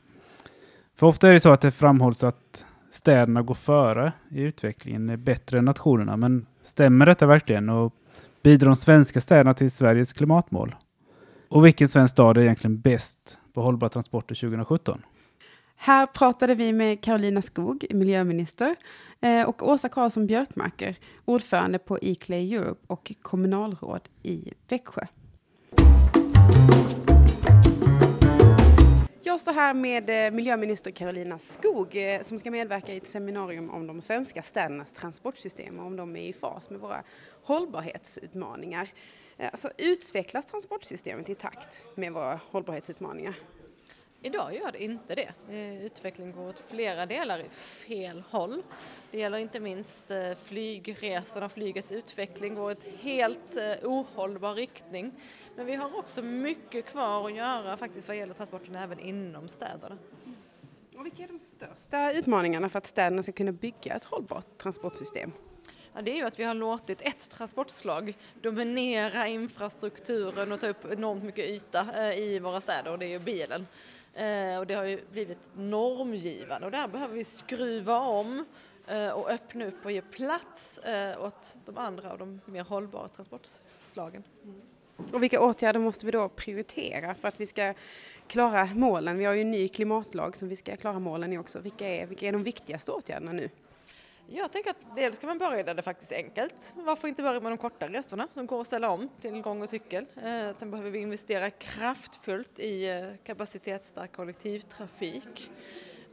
För 0.97 1.07
ofta 1.07 1.29
är 1.29 1.33
det 1.33 1.41
så 1.41 1.51
att 1.51 1.61
det 1.61 1.71
framhålls 1.71 2.25
att 2.25 2.67
städerna 2.91 3.43
går 3.43 3.55
före 3.55 4.13
i 4.31 4.41
utvecklingen, 4.41 5.11
är 5.11 5.17
bättre 5.17 5.59
än 5.59 5.65
nationerna. 5.65 6.17
Men 6.17 6.47
stämmer 6.63 7.07
detta 7.07 7.27
verkligen? 7.27 7.69
Och 7.69 7.95
bidrar 8.43 8.67
de 8.67 8.77
svenska 8.77 9.21
städerna 9.21 9.55
till 9.55 9.71
Sveriges 9.71 10.13
klimatmål? 10.13 10.75
Och 11.49 11.67
vilken 11.67 11.89
svensk 11.89 12.13
stad 12.13 12.37
är 12.37 12.43
egentligen 12.43 12.81
bäst 12.81 13.39
på 13.55 13.63
hållbara 13.63 13.89
transporter 13.89 14.35
2017? 14.35 15.03
Här 15.83 16.07
pratade 16.07 16.55
vi 16.55 16.73
med 16.73 17.01
Carolina 17.01 17.43
Skog, 17.43 17.87
miljöminister, 17.91 18.77
eh, 19.21 19.49
och 19.49 19.69
Åsa 19.69 19.89
Karlsson 19.89 20.27
Björkmarker, 20.27 20.97
ordförande 21.25 21.79
på 21.79 21.99
Eclay 22.03 22.55
Europe 22.55 22.81
och 22.87 23.13
kommunalråd 23.23 24.09
i 24.23 24.53
Växjö. 24.69 25.03
Jag 29.23 29.41
står 29.41 29.53
här 29.53 29.75
med 29.75 30.27
eh, 30.27 30.31
miljöminister 30.31 30.91
Carolina 30.91 31.39
Skog 31.39 31.97
eh, 31.97 32.23
som 32.23 32.39
ska 32.39 32.51
medverka 32.51 32.93
i 32.93 32.97
ett 32.97 33.07
seminarium 33.07 33.71
om 33.71 33.87
de 33.87 34.01
svenska 34.01 34.43
städernas 34.43 34.93
transportsystem 34.93 35.79
och 35.79 35.87
om 35.87 35.97
de 35.97 36.17
är 36.17 36.29
i 36.29 36.33
fas 36.33 36.71
med 36.71 36.81
våra 36.81 37.03
hållbarhetsutmaningar. 37.43 38.89
Alltså, 39.39 39.71
utvecklas 39.79 40.47
transportsystemet 40.47 41.31
i 41.31 41.35
takt 41.35 41.85
med 41.95 42.13
våra 42.13 42.41
hållbarhetsutmaningar? 42.51 43.35
Idag 44.23 44.55
gör 44.55 44.73
det 44.73 44.83
inte 44.83 45.15
det. 45.15 45.33
Utvecklingen 45.85 46.33
går 46.33 46.49
åt 46.49 46.59
flera 46.59 47.07
delar 47.07 47.39
i 47.39 47.49
fel 47.49 48.23
håll. 48.31 48.63
Det 49.11 49.19
gäller 49.19 49.39
inte 49.39 49.61
minst 49.61 50.11
eh, 50.11 50.35
flygresorna, 50.45 51.49
flygets 51.49 51.93
utveckling 51.93 52.55
går 52.55 52.73
i 52.73 52.75
en 52.75 52.99
helt 52.99 53.57
eh, 53.57 53.91
ohållbar 53.91 54.55
riktning. 54.55 55.13
Men 55.57 55.67
vi 55.67 55.75
har 55.75 55.99
också 55.99 56.23
mycket 56.23 56.87
kvar 56.87 57.27
att 57.27 57.35
göra 57.35 57.77
faktiskt 57.77 58.09
vad 58.09 58.17
gäller 58.17 58.35
transporterna 58.35 58.83
även 58.83 58.99
inom 58.99 59.49
städerna. 59.49 59.99
Och 60.97 61.07
vilka 61.07 61.23
är 61.23 61.29
de 61.29 61.39
största 61.39 62.13
utmaningarna 62.13 62.69
för 62.69 62.79
att 62.79 62.87
städerna 62.87 63.23
ska 63.23 63.33
kunna 63.33 63.53
bygga 63.53 63.95
ett 63.95 64.05
hållbart 64.05 64.59
transportsystem? 64.59 65.33
Ja, 65.95 66.03
det 66.03 66.11
är 66.11 66.17
ju 66.17 66.25
att 66.25 66.39
vi 66.39 66.45
har 66.45 66.55
låtit 66.55 67.03
ett 67.03 67.31
transportslag 67.31 68.15
dominera 68.43 69.29
infrastrukturen 69.29 70.53
och 70.53 70.61
ta 70.61 70.69
upp 70.69 70.93
enormt 70.93 71.25
mycket 71.25 71.45
yta 71.45 72.09
eh, 72.09 72.19
i 72.19 72.39
våra 72.39 72.61
städer 72.61 72.91
och 72.91 72.99
det 72.99 73.07
är 73.07 73.09
ju 73.09 73.19
bilen. 73.19 73.67
Eh, 74.15 74.59
och 74.59 74.67
det 74.67 74.75
har 74.75 74.85
ju 74.85 75.01
blivit 75.13 75.39
normgivande 75.55 76.67
och 76.67 76.73
där 76.73 76.89
behöver 76.89 77.15
vi 77.15 77.25
skruva 77.25 77.99
om 77.99 78.45
eh, 78.87 79.09
och 79.09 79.31
öppna 79.31 79.67
upp 79.67 79.85
och 79.85 79.93
ge 79.93 80.03
plats 80.03 80.79
eh, 80.79 81.25
åt 81.25 81.57
de 81.65 81.79
andra 81.79 82.13
och 82.13 82.19
de 82.19 82.41
mer 82.45 82.63
hållbara 82.63 83.09
transportslagen. 83.09 84.25
Mm. 84.45 84.61
Och 85.13 85.23
vilka 85.23 85.41
åtgärder 85.41 85.81
måste 85.81 86.07
vi 86.07 86.13
då 86.13 86.29
prioritera 86.29 87.15
för 87.15 87.29
att 87.29 87.41
vi 87.41 87.47
ska 87.47 87.75
klara 88.27 88.69
målen? 88.75 89.19
Vi 89.19 89.25
har 89.25 89.35
ju 89.35 89.41
en 89.41 89.51
ny 89.51 89.69
klimatlag 89.69 90.37
som 90.37 90.49
vi 90.49 90.57
ska 90.57 90.77
klara 90.77 90.99
målen 90.99 91.33
i 91.33 91.39
också. 91.39 91.61
Vilka 91.61 91.89
är, 91.89 92.07
vilka 92.07 92.29
är 92.29 92.33
de 92.33 92.43
viktigaste 92.43 92.93
åtgärderna 92.93 93.33
nu? 93.33 93.49
Jag 94.27 94.53
tänker 94.53 94.71
att 94.71 94.97
dels 94.97 95.19
kan 95.19 95.29
man 95.29 95.39
börja 95.39 95.63
där 95.63 95.75
det 95.75 95.83
faktiskt 95.83 96.13
är 96.13 96.17
enkelt. 96.17 96.75
Varför 96.77 97.09
inte 97.09 97.23
börja 97.23 97.41
med 97.41 97.53
de 97.53 97.59
korta 97.59 97.89
resorna 97.89 98.29
som 98.35 98.47
går 98.47 98.61
att 98.61 98.67
ställa 98.67 98.91
om 98.91 99.09
till 99.21 99.41
gång 99.41 99.63
och 99.63 99.69
cykel. 99.69 100.07
Eh, 100.17 100.57
sen 100.59 100.71
behöver 100.71 100.91
vi 100.91 100.99
investera 100.99 101.51
kraftfullt 101.51 102.59
i 102.59 102.89
eh, 102.89 103.05
kapacitetsstark 103.25 104.13
kollektivtrafik. 104.13 105.51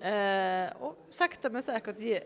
Eh, 0.02 0.70
och 0.80 1.06
sakta 1.10 1.50
men 1.50 1.64
säkert 1.64 2.00
ge 2.00 2.22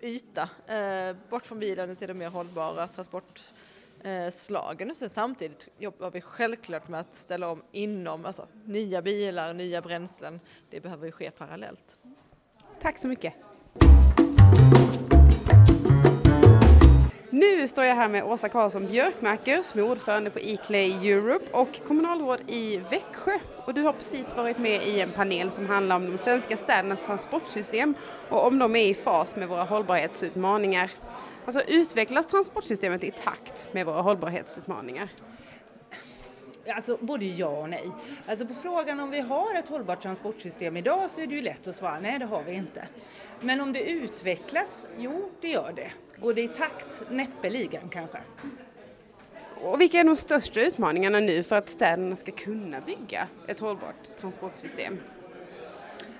yta 0.00 0.48
eh, 0.66 1.16
bort 1.30 1.46
från 1.46 1.58
bilen 1.58 1.96
till 1.96 2.08
de 2.08 2.14
mer 2.14 2.28
hållbara 2.28 2.86
transportslagen. 2.86 4.90
Och 4.90 4.96
sen 4.96 5.10
samtidigt 5.10 5.68
jobbar 5.78 6.10
vi 6.10 6.20
självklart 6.20 6.88
med 6.88 7.00
att 7.00 7.14
ställa 7.14 7.48
om 7.48 7.62
inom, 7.72 8.26
alltså 8.26 8.46
nya 8.64 9.02
bilar, 9.02 9.54
nya 9.54 9.82
bränslen. 9.82 10.40
Det 10.70 10.80
behöver 10.80 11.06
ju 11.06 11.12
ske 11.12 11.30
parallellt. 11.30 11.98
Tack 12.80 12.98
så 12.98 13.08
mycket. 13.08 13.34
Nu 17.36 17.68
står 17.68 17.84
jag 17.84 17.96
här 17.96 18.08
med 18.08 18.24
Åsa 18.24 18.48
Karlsson 18.48 18.86
Björkmarker 18.86 19.62
som 19.62 19.80
är 19.80 19.90
ordförande 19.90 20.30
på 20.30 20.38
E-Clay 20.38 21.10
Europe 21.12 21.46
och 21.52 21.80
kommunalråd 21.86 22.50
i 22.50 22.76
Växjö. 22.76 23.38
Och 23.66 23.74
du 23.74 23.82
har 23.82 23.92
precis 23.92 24.36
varit 24.36 24.58
med 24.58 24.82
i 24.82 25.00
en 25.00 25.10
panel 25.10 25.50
som 25.50 25.66
handlar 25.66 25.96
om 25.96 26.10
de 26.10 26.18
svenska 26.18 26.56
städernas 26.56 27.06
transportsystem 27.06 27.94
och 28.28 28.46
om 28.46 28.58
de 28.58 28.76
är 28.76 28.86
i 28.86 28.94
fas 28.94 29.36
med 29.36 29.48
våra 29.48 29.62
hållbarhetsutmaningar. 29.62 30.90
Alltså 31.44 31.60
utvecklas 31.68 32.26
transportsystemet 32.26 33.04
i 33.04 33.10
takt 33.10 33.68
med 33.72 33.86
våra 33.86 34.00
hållbarhetsutmaningar? 34.00 35.08
Alltså 36.74 36.98
både 37.00 37.24
ja 37.24 37.48
och 37.48 37.70
nej. 37.70 37.90
Alltså 38.26 38.46
på 38.46 38.54
frågan 38.54 39.00
om 39.00 39.10
vi 39.10 39.20
har 39.20 39.54
ett 39.54 39.68
hållbart 39.68 40.00
transportsystem 40.00 40.76
idag 40.76 41.10
så 41.14 41.20
är 41.20 41.26
det 41.26 41.34
ju 41.34 41.42
lätt 41.42 41.66
att 41.66 41.76
svara 41.76 42.00
nej 42.00 42.18
det 42.18 42.26
har 42.26 42.42
vi 42.42 42.52
inte. 42.52 42.88
Men 43.40 43.60
om 43.60 43.72
det 43.72 43.90
utvecklas, 43.90 44.86
jo 44.98 45.30
det 45.40 45.48
gör 45.48 45.72
det. 45.76 45.90
Går 46.20 46.34
det 46.34 46.42
i 46.42 46.48
takt? 46.48 47.10
Näppeligen 47.10 47.88
kanske. 47.88 48.18
Och 49.62 49.80
vilka 49.80 50.00
är 50.00 50.04
de 50.04 50.16
största 50.16 50.60
utmaningarna 50.60 51.20
nu 51.20 51.42
för 51.42 51.56
att 51.56 51.68
städerna 51.68 52.16
ska 52.16 52.32
kunna 52.32 52.80
bygga 52.80 53.28
ett 53.48 53.60
hållbart 53.60 54.16
transportsystem? 54.20 54.98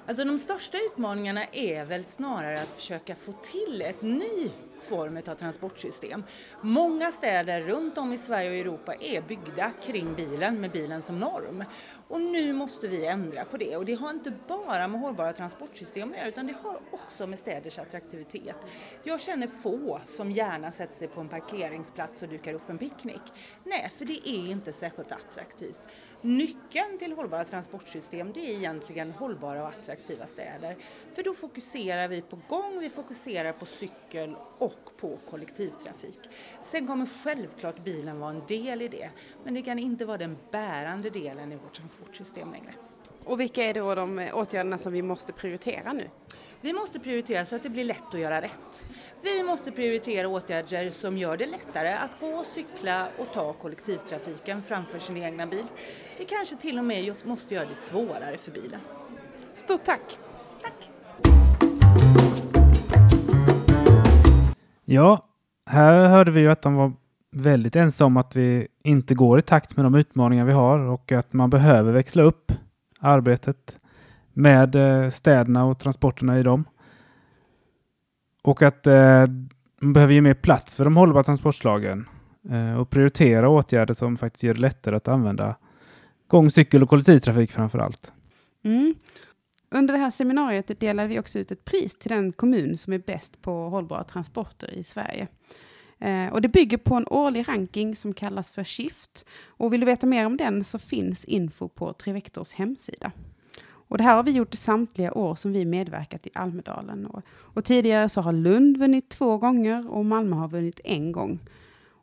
Alltså 0.06 0.24
de 0.24 0.38
största 0.38 0.78
utmaningarna 0.78 1.44
är 1.52 1.84
väl 1.84 2.04
snarare 2.04 2.62
att 2.62 2.68
försöka 2.68 3.14
få 3.14 3.32
till 3.32 3.82
ett 3.82 4.02
ny 4.02 4.50
form 4.80 5.16
av 5.16 5.34
transportsystem. 5.34 6.24
Många 6.60 7.12
städer 7.12 7.62
runt 7.62 7.98
om 7.98 8.12
i 8.12 8.18
Sverige 8.18 8.50
och 8.50 8.56
Europa 8.56 8.94
är 8.94 9.20
byggda 9.20 9.72
kring 9.82 10.14
bilen 10.14 10.60
med 10.60 10.70
bilen 10.70 11.02
som 11.02 11.18
norm. 11.18 11.64
Och 12.08 12.20
nu 12.20 12.52
måste 12.52 12.88
vi 12.88 13.06
ändra 13.06 13.44
på 13.44 13.56
det 13.56 13.76
och 13.76 13.84
det 13.84 13.94
har 13.94 14.10
inte 14.10 14.32
bara 14.48 14.88
med 14.88 15.00
hållbara 15.00 15.32
transportsystem 15.32 16.10
att 16.10 16.16
göra 16.16 16.28
utan 16.28 16.46
det 16.46 16.54
har 16.62 16.78
också 16.90 17.26
med 17.26 17.38
städers 17.38 17.78
attraktivitet. 17.78 18.56
Jag 19.02 19.20
känner 19.20 19.46
få 19.46 20.00
som 20.04 20.30
gärna 20.32 20.72
sätter 20.72 20.94
sig 20.94 21.08
på 21.08 21.20
en 21.20 21.28
parkeringsplats 21.28 22.22
och 22.22 22.28
dukar 22.28 22.54
upp 22.54 22.70
en 22.70 22.78
picknick. 22.78 23.22
Nej, 23.64 23.92
för 23.98 24.04
det 24.04 24.28
är 24.28 24.50
inte 24.50 24.72
särskilt 24.72 25.12
attraktivt. 25.12 25.80
Nyckeln 26.20 26.98
till 26.98 27.12
hållbara 27.12 27.44
transportsystem 27.44 28.32
det 28.32 28.40
är 28.40 28.56
egentligen 28.56 29.10
hållbara 29.10 29.62
och 29.62 29.68
attraktiva 29.68 30.26
städer. 30.26 30.76
För 31.14 31.22
då 31.22 31.34
fokuserar 31.34 32.08
vi 32.08 32.22
på 32.22 32.38
gång, 32.48 32.78
vi 32.80 32.90
fokuserar 32.90 33.52
på 33.52 33.66
cykel 33.66 34.36
och 34.58 34.96
på 34.96 35.18
kollektivtrafik. 35.30 36.18
Sen 36.64 36.86
kommer 36.86 37.06
självklart 37.24 37.84
bilen 37.84 38.20
vara 38.20 38.30
en 38.30 38.42
del 38.48 38.82
i 38.82 38.88
det, 38.88 39.10
men 39.44 39.54
det 39.54 39.62
kan 39.62 39.78
inte 39.78 40.04
vara 40.04 40.18
den 40.18 40.36
bärande 40.50 41.10
delen 41.10 41.52
i 41.52 41.56
vårt 41.56 41.74
transportsystem 41.74 41.95
längre. 42.34 42.74
Och 43.24 43.40
vilka 43.40 43.64
är 43.64 43.74
då 43.74 43.94
de 43.94 44.28
åtgärderna 44.32 44.78
som 44.78 44.92
vi 44.92 45.02
måste 45.02 45.32
prioritera 45.32 45.92
nu? 45.92 46.10
Vi 46.60 46.72
måste 46.72 47.00
prioritera 47.00 47.44
så 47.44 47.56
att 47.56 47.62
det 47.62 47.68
blir 47.68 47.84
lätt 47.84 48.14
att 48.14 48.20
göra 48.20 48.42
rätt. 48.42 48.86
Vi 49.22 49.42
måste 49.42 49.72
prioritera 49.72 50.28
åtgärder 50.28 50.90
som 50.90 51.18
gör 51.18 51.36
det 51.36 51.46
lättare 51.46 51.92
att 51.92 52.20
gå, 52.20 52.44
cykla 52.44 53.08
och 53.18 53.32
ta 53.32 53.52
kollektivtrafiken 53.52 54.62
framför 54.62 54.98
sin 54.98 55.16
egna 55.16 55.46
bil. 55.46 55.64
Vi 56.18 56.24
kanske 56.24 56.56
till 56.56 56.78
och 56.78 56.84
med 56.84 57.14
måste 57.24 57.54
göra 57.54 57.66
det 57.66 57.74
svårare 57.74 58.38
för 58.38 58.50
bilen. 58.50 58.80
Stort 59.54 59.84
tack! 59.84 60.18
Tack! 60.62 60.90
Ja, 64.84 65.28
här 65.66 66.08
hörde 66.08 66.30
vi 66.30 66.40
ju 66.40 66.50
att 66.50 66.62
de 66.62 66.74
var 66.74 66.92
väldigt 67.36 67.76
ense 67.76 68.04
om 68.04 68.16
att 68.16 68.36
vi 68.36 68.68
inte 68.82 69.14
går 69.14 69.38
i 69.38 69.42
takt 69.42 69.76
med 69.76 69.84
de 69.84 69.94
utmaningar 69.94 70.44
vi 70.44 70.52
har 70.52 70.78
och 70.78 71.12
att 71.12 71.32
man 71.32 71.50
behöver 71.50 71.92
växla 71.92 72.22
upp 72.22 72.52
arbetet 73.00 73.80
med 74.32 74.74
eh, 74.74 75.10
städerna 75.10 75.64
och 75.64 75.78
transporterna 75.78 76.38
i 76.38 76.42
dem. 76.42 76.64
Och 78.42 78.62
att 78.62 78.86
eh, 78.86 79.26
man 79.80 79.92
behöver 79.92 80.14
ge 80.14 80.20
mer 80.20 80.34
plats 80.34 80.74
för 80.76 80.84
de 80.84 80.96
hållbara 80.96 81.22
transportslagen 81.22 82.08
eh, 82.50 82.80
och 82.80 82.90
prioritera 82.90 83.48
åtgärder 83.48 83.94
som 83.94 84.16
faktiskt 84.16 84.42
gör 84.42 84.54
det 84.54 84.60
lättare 84.60 84.96
att 84.96 85.08
använda 85.08 85.56
gång, 86.28 86.50
cykel 86.50 86.82
och 86.82 86.88
kollektivtrafik 86.88 87.52
framför 87.52 87.78
allt. 87.78 88.12
Mm. 88.64 88.94
Under 89.70 89.94
det 89.94 90.00
här 90.00 90.10
seminariet 90.10 90.80
delade 90.80 91.08
vi 91.08 91.20
också 91.20 91.38
ut 91.38 91.52
ett 91.52 91.64
pris 91.64 91.98
till 91.98 92.10
den 92.10 92.32
kommun 92.32 92.76
som 92.76 92.92
är 92.92 92.98
bäst 92.98 93.42
på 93.42 93.68
hållbara 93.68 94.04
transporter 94.04 94.74
i 94.74 94.82
Sverige. 94.82 95.28
Eh, 95.98 96.32
och 96.32 96.42
det 96.42 96.48
bygger 96.48 96.76
på 96.76 96.94
en 96.94 97.06
årlig 97.10 97.48
ranking 97.48 97.96
som 97.96 98.14
kallas 98.14 98.50
för 98.50 98.64
Shift. 98.64 99.24
Och 99.46 99.72
vill 99.72 99.80
du 99.80 99.86
veta 99.86 100.06
mer 100.06 100.26
om 100.26 100.36
den 100.36 100.64
så 100.64 100.78
finns 100.78 101.24
info 101.24 101.68
på 101.68 101.92
Trivectors 101.92 102.52
hemsida. 102.52 103.12
Och 103.88 103.98
det 103.98 104.04
här 104.04 104.16
har 104.16 104.22
vi 104.22 104.30
gjort 104.30 104.54
samtliga 104.54 105.12
år 105.12 105.34
som 105.34 105.52
vi 105.52 105.64
medverkat 105.64 106.26
i 106.26 106.30
Almedalen. 106.34 107.06
Och, 107.06 107.22
och, 107.28 107.64
tidigare 107.64 108.08
så 108.08 108.20
har 108.20 108.32
Lund 108.32 108.76
vunnit 108.76 109.08
två 109.08 109.38
gånger 109.38 109.90
och 109.90 110.04
Malmö 110.04 110.36
har 110.36 110.48
vunnit 110.48 110.80
en 110.84 111.12
gång. 111.12 111.38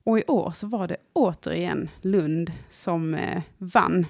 Och 0.04 0.20
i 0.20 0.24
år 0.28 0.52
så 0.52 0.68
var 0.68 0.88
det 0.88 0.98
återigen 1.14 1.90
Lund 2.02 2.52
som 2.70 3.14
eh, 3.14 3.42
vann. 3.58 4.06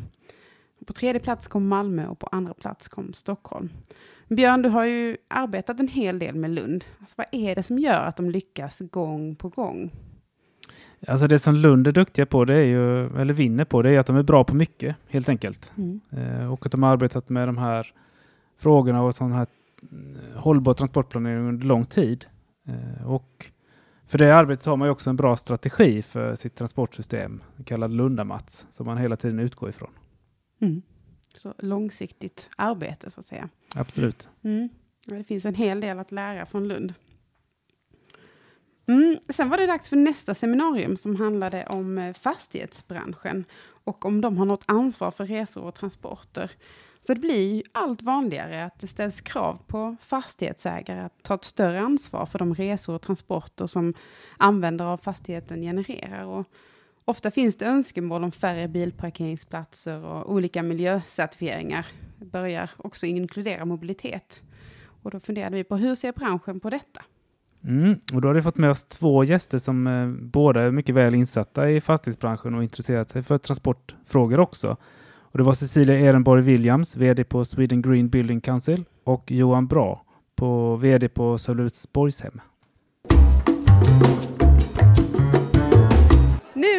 På 0.85 0.93
tredje 0.93 1.19
plats 1.19 1.47
kom 1.47 1.67
Malmö 1.67 2.07
och 2.07 2.19
på 2.19 2.27
andra 2.31 2.53
plats 2.53 2.87
kom 2.87 3.13
Stockholm. 3.13 3.69
Björn, 4.29 4.61
du 4.61 4.69
har 4.69 4.85
ju 4.85 5.17
arbetat 5.27 5.79
en 5.79 5.87
hel 5.87 6.19
del 6.19 6.35
med 6.35 6.51
Lund. 6.51 6.83
Alltså, 6.99 7.15
vad 7.17 7.27
är 7.31 7.55
det 7.55 7.63
som 7.63 7.79
gör 7.79 8.03
att 8.03 8.17
de 8.17 8.29
lyckas 8.29 8.79
gång 8.79 9.35
på 9.35 9.49
gång? 9.49 9.91
Alltså 11.07 11.27
det 11.27 11.39
som 11.39 11.55
Lund 11.55 11.87
är 11.87 11.91
duktiga 11.91 12.25
på, 12.25 12.45
det 12.45 12.53
är 12.53 12.65
ju, 12.65 13.05
eller 13.19 13.33
vinner 13.33 13.65
på, 13.65 13.81
det 13.81 13.91
är 13.91 13.99
att 13.99 14.07
de 14.07 14.15
är 14.15 14.23
bra 14.23 14.43
på 14.43 14.55
mycket, 14.55 14.95
helt 15.07 15.29
enkelt. 15.29 15.71
Mm. 15.77 16.01
Eh, 16.11 16.53
och 16.53 16.65
att 16.65 16.71
de 16.71 16.83
har 16.83 16.91
arbetat 16.91 17.29
med 17.29 17.47
de 17.47 17.57
här 17.57 17.93
frågorna 18.57 19.03
och 19.03 19.15
sån 19.15 19.31
här 19.31 19.47
eh, 19.81 20.39
hållbar 20.39 20.73
transportplanering 20.73 21.47
under 21.47 21.65
lång 21.65 21.85
tid. 21.85 22.25
Eh, 22.67 23.11
och 23.11 23.51
för 24.07 24.17
det 24.17 24.35
arbetet 24.35 24.65
har 24.65 24.77
man 24.77 24.87
ju 24.87 24.91
också 24.91 25.09
en 25.09 25.15
bra 25.15 25.35
strategi 25.35 26.01
för 26.01 26.35
sitt 26.35 26.55
transportsystem, 26.55 27.43
kallad 27.65 27.91
Lundamats, 27.91 28.67
som 28.71 28.85
man 28.85 28.97
hela 28.97 29.15
tiden 29.15 29.39
utgår 29.39 29.69
ifrån. 29.69 29.91
Mm. 30.61 30.81
Så 31.33 31.53
långsiktigt 31.57 32.49
arbete 32.57 33.09
så 33.09 33.19
att 33.19 33.25
säga. 33.25 33.49
Absolut. 33.75 34.29
Mm. 34.43 34.69
Det 35.05 35.23
finns 35.23 35.45
en 35.45 35.55
hel 35.55 35.81
del 35.81 35.99
att 35.99 36.11
lära 36.11 36.45
från 36.45 36.67
Lund. 36.67 36.93
Mm. 38.87 39.17
Sen 39.29 39.49
var 39.49 39.57
det 39.57 39.67
dags 39.67 39.89
för 39.89 39.95
nästa 39.95 40.35
seminarium 40.35 40.97
som 40.97 41.15
handlade 41.15 41.65
om 41.65 41.97
eh, 41.97 42.13
fastighetsbranschen 42.13 43.45
och 43.63 44.05
om 44.05 44.21
de 44.21 44.37
har 44.37 44.45
något 44.45 44.63
ansvar 44.65 45.11
för 45.11 45.25
resor 45.25 45.63
och 45.63 45.75
transporter. 45.75 46.51
Så 47.07 47.13
det 47.13 47.19
blir 47.19 47.63
allt 47.71 48.01
vanligare 48.01 48.65
att 48.65 48.79
det 48.79 48.87
ställs 48.87 49.21
krav 49.21 49.59
på 49.67 49.95
fastighetsägare 50.01 51.01
att 51.01 51.23
ta 51.23 51.35
ett 51.35 51.43
större 51.43 51.79
ansvar 51.79 52.25
för 52.25 52.39
de 52.39 52.55
resor 52.55 52.95
och 52.95 53.01
transporter 53.01 53.67
som 53.67 53.93
användare 54.37 54.89
av 54.89 54.97
fastigheten 54.97 55.61
genererar. 55.61 56.25
Och 56.25 56.47
ofta 57.05 57.31
finns 57.31 57.55
det 57.55 57.65
önskemål 57.65 58.23
om 58.23 58.31
färre 58.31 58.67
bilparkeringsplatser 58.67 60.05
och 60.05 60.33
olika 60.33 60.63
miljöcertifieringar 60.63 61.85
börjar 62.19 62.69
också 62.77 63.05
inkludera 63.05 63.65
mobilitet. 63.65 64.43
Och 65.03 65.11
då 65.11 65.19
funderade 65.19 65.55
vi 65.55 65.63
på 65.63 65.77
hur 65.77 65.95
ser 65.95 66.11
branschen 66.11 66.59
på 66.59 66.69
detta? 66.69 67.01
Mm, 67.63 67.99
och 68.13 68.21
då 68.21 68.27
har 68.27 68.35
vi 68.35 68.41
fått 68.41 68.57
med 68.57 68.69
oss 68.69 68.83
två 68.83 69.23
gäster 69.23 69.57
som 69.57 69.87
eh, 69.87 70.07
båda 70.07 70.61
är 70.61 70.71
mycket 70.71 70.95
väl 70.95 71.15
insatta 71.15 71.69
i 71.69 71.81
fastighetsbranschen 71.81 72.55
och 72.55 72.63
intresserat 72.63 73.09
sig 73.09 73.23
för 73.23 73.37
transportfrågor 73.37 74.39
också. 74.39 74.77
Och 75.33 75.37
det 75.37 75.43
var 75.43 75.53
Cecilia 75.53 75.99
Ehrenborg 75.99 76.41
Williams, 76.41 76.95
VD 76.95 77.23
på 77.23 77.45
Sweden 77.45 77.81
Green 77.81 78.09
Building 78.09 78.41
Council 78.41 78.85
och 79.03 79.31
Johan 79.31 79.67
Bra, 79.67 80.05
på 80.35 80.75
VD 80.75 81.09
på 81.09 81.37
Sölvesborgshem. 81.37 82.41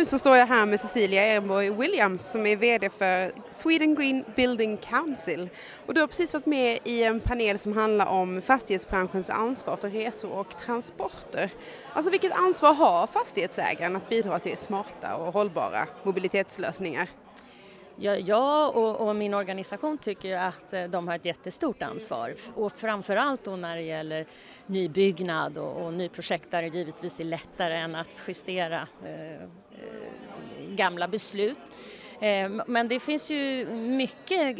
Nu 0.04 0.08
så 0.08 0.18
står 0.18 0.36
jag 0.36 0.46
här 0.46 0.66
med 0.66 0.80
Cecilia 0.80 1.22
Ehrenborg 1.22 1.70
Williams 1.70 2.30
som 2.30 2.46
är 2.46 2.56
VD 2.56 2.90
för 2.90 3.32
Sweden 3.50 3.94
Green 3.94 4.24
Building 4.36 4.76
Council. 4.76 5.48
Och 5.86 5.94
du 5.94 6.00
har 6.00 6.06
precis 6.06 6.32
varit 6.32 6.46
med 6.46 6.78
i 6.84 7.02
en 7.02 7.20
panel 7.20 7.58
som 7.58 7.72
handlar 7.72 8.06
om 8.06 8.42
fastighetsbranschens 8.42 9.30
ansvar 9.30 9.76
för 9.76 9.90
resor 9.90 10.32
och 10.32 10.58
transporter. 10.58 11.50
Alltså 11.92 12.10
vilket 12.10 12.32
ansvar 12.32 12.74
har 12.74 13.06
fastighetsägaren 13.06 13.96
att 13.96 14.08
bidra 14.08 14.38
till 14.38 14.56
smarta 14.56 15.16
och 15.16 15.32
hållbara 15.32 15.86
mobilitetslösningar? 16.02 17.08
Ja, 17.96 18.16
jag 18.16 18.76
och, 18.76 19.08
och, 19.08 19.16
min 19.16 19.34
organisation 19.34 19.98
tycker 19.98 20.38
att 20.38 20.72
eh, 20.72 20.84
de 20.84 21.08
har 21.08 21.14
ett 21.14 21.24
jättestort 21.24 21.82
ansvar 21.82 22.34
och 22.54 22.72
framförallt 22.72 23.44
då 23.44 23.56
när 23.56 23.76
det 23.76 23.82
gäller 23.82 24.26
nybyggnad 24.66 25.58
och, 25.58 25.86
och 25.86 25.92
nyprojekt 25.92 26.50
där 26.50 26.62
det 26.62 26.68
givetvis 26.68 27.20
är 27.20 27.24
lättare 27.24 27.74
än 27.74 27.94
att 27.94 28.10
justera 28.26 28.88
eh 29.04 29.48
Eh, 29.74 30.74
gamla 30.74 31.08
beslut. 31.08 31.58
Eh, 32.20 32.50
men 32.66 32.88
det 32.88 33.00
finns 33.00 33.30
ju 33.30 33.66
mycket 33.74 34.58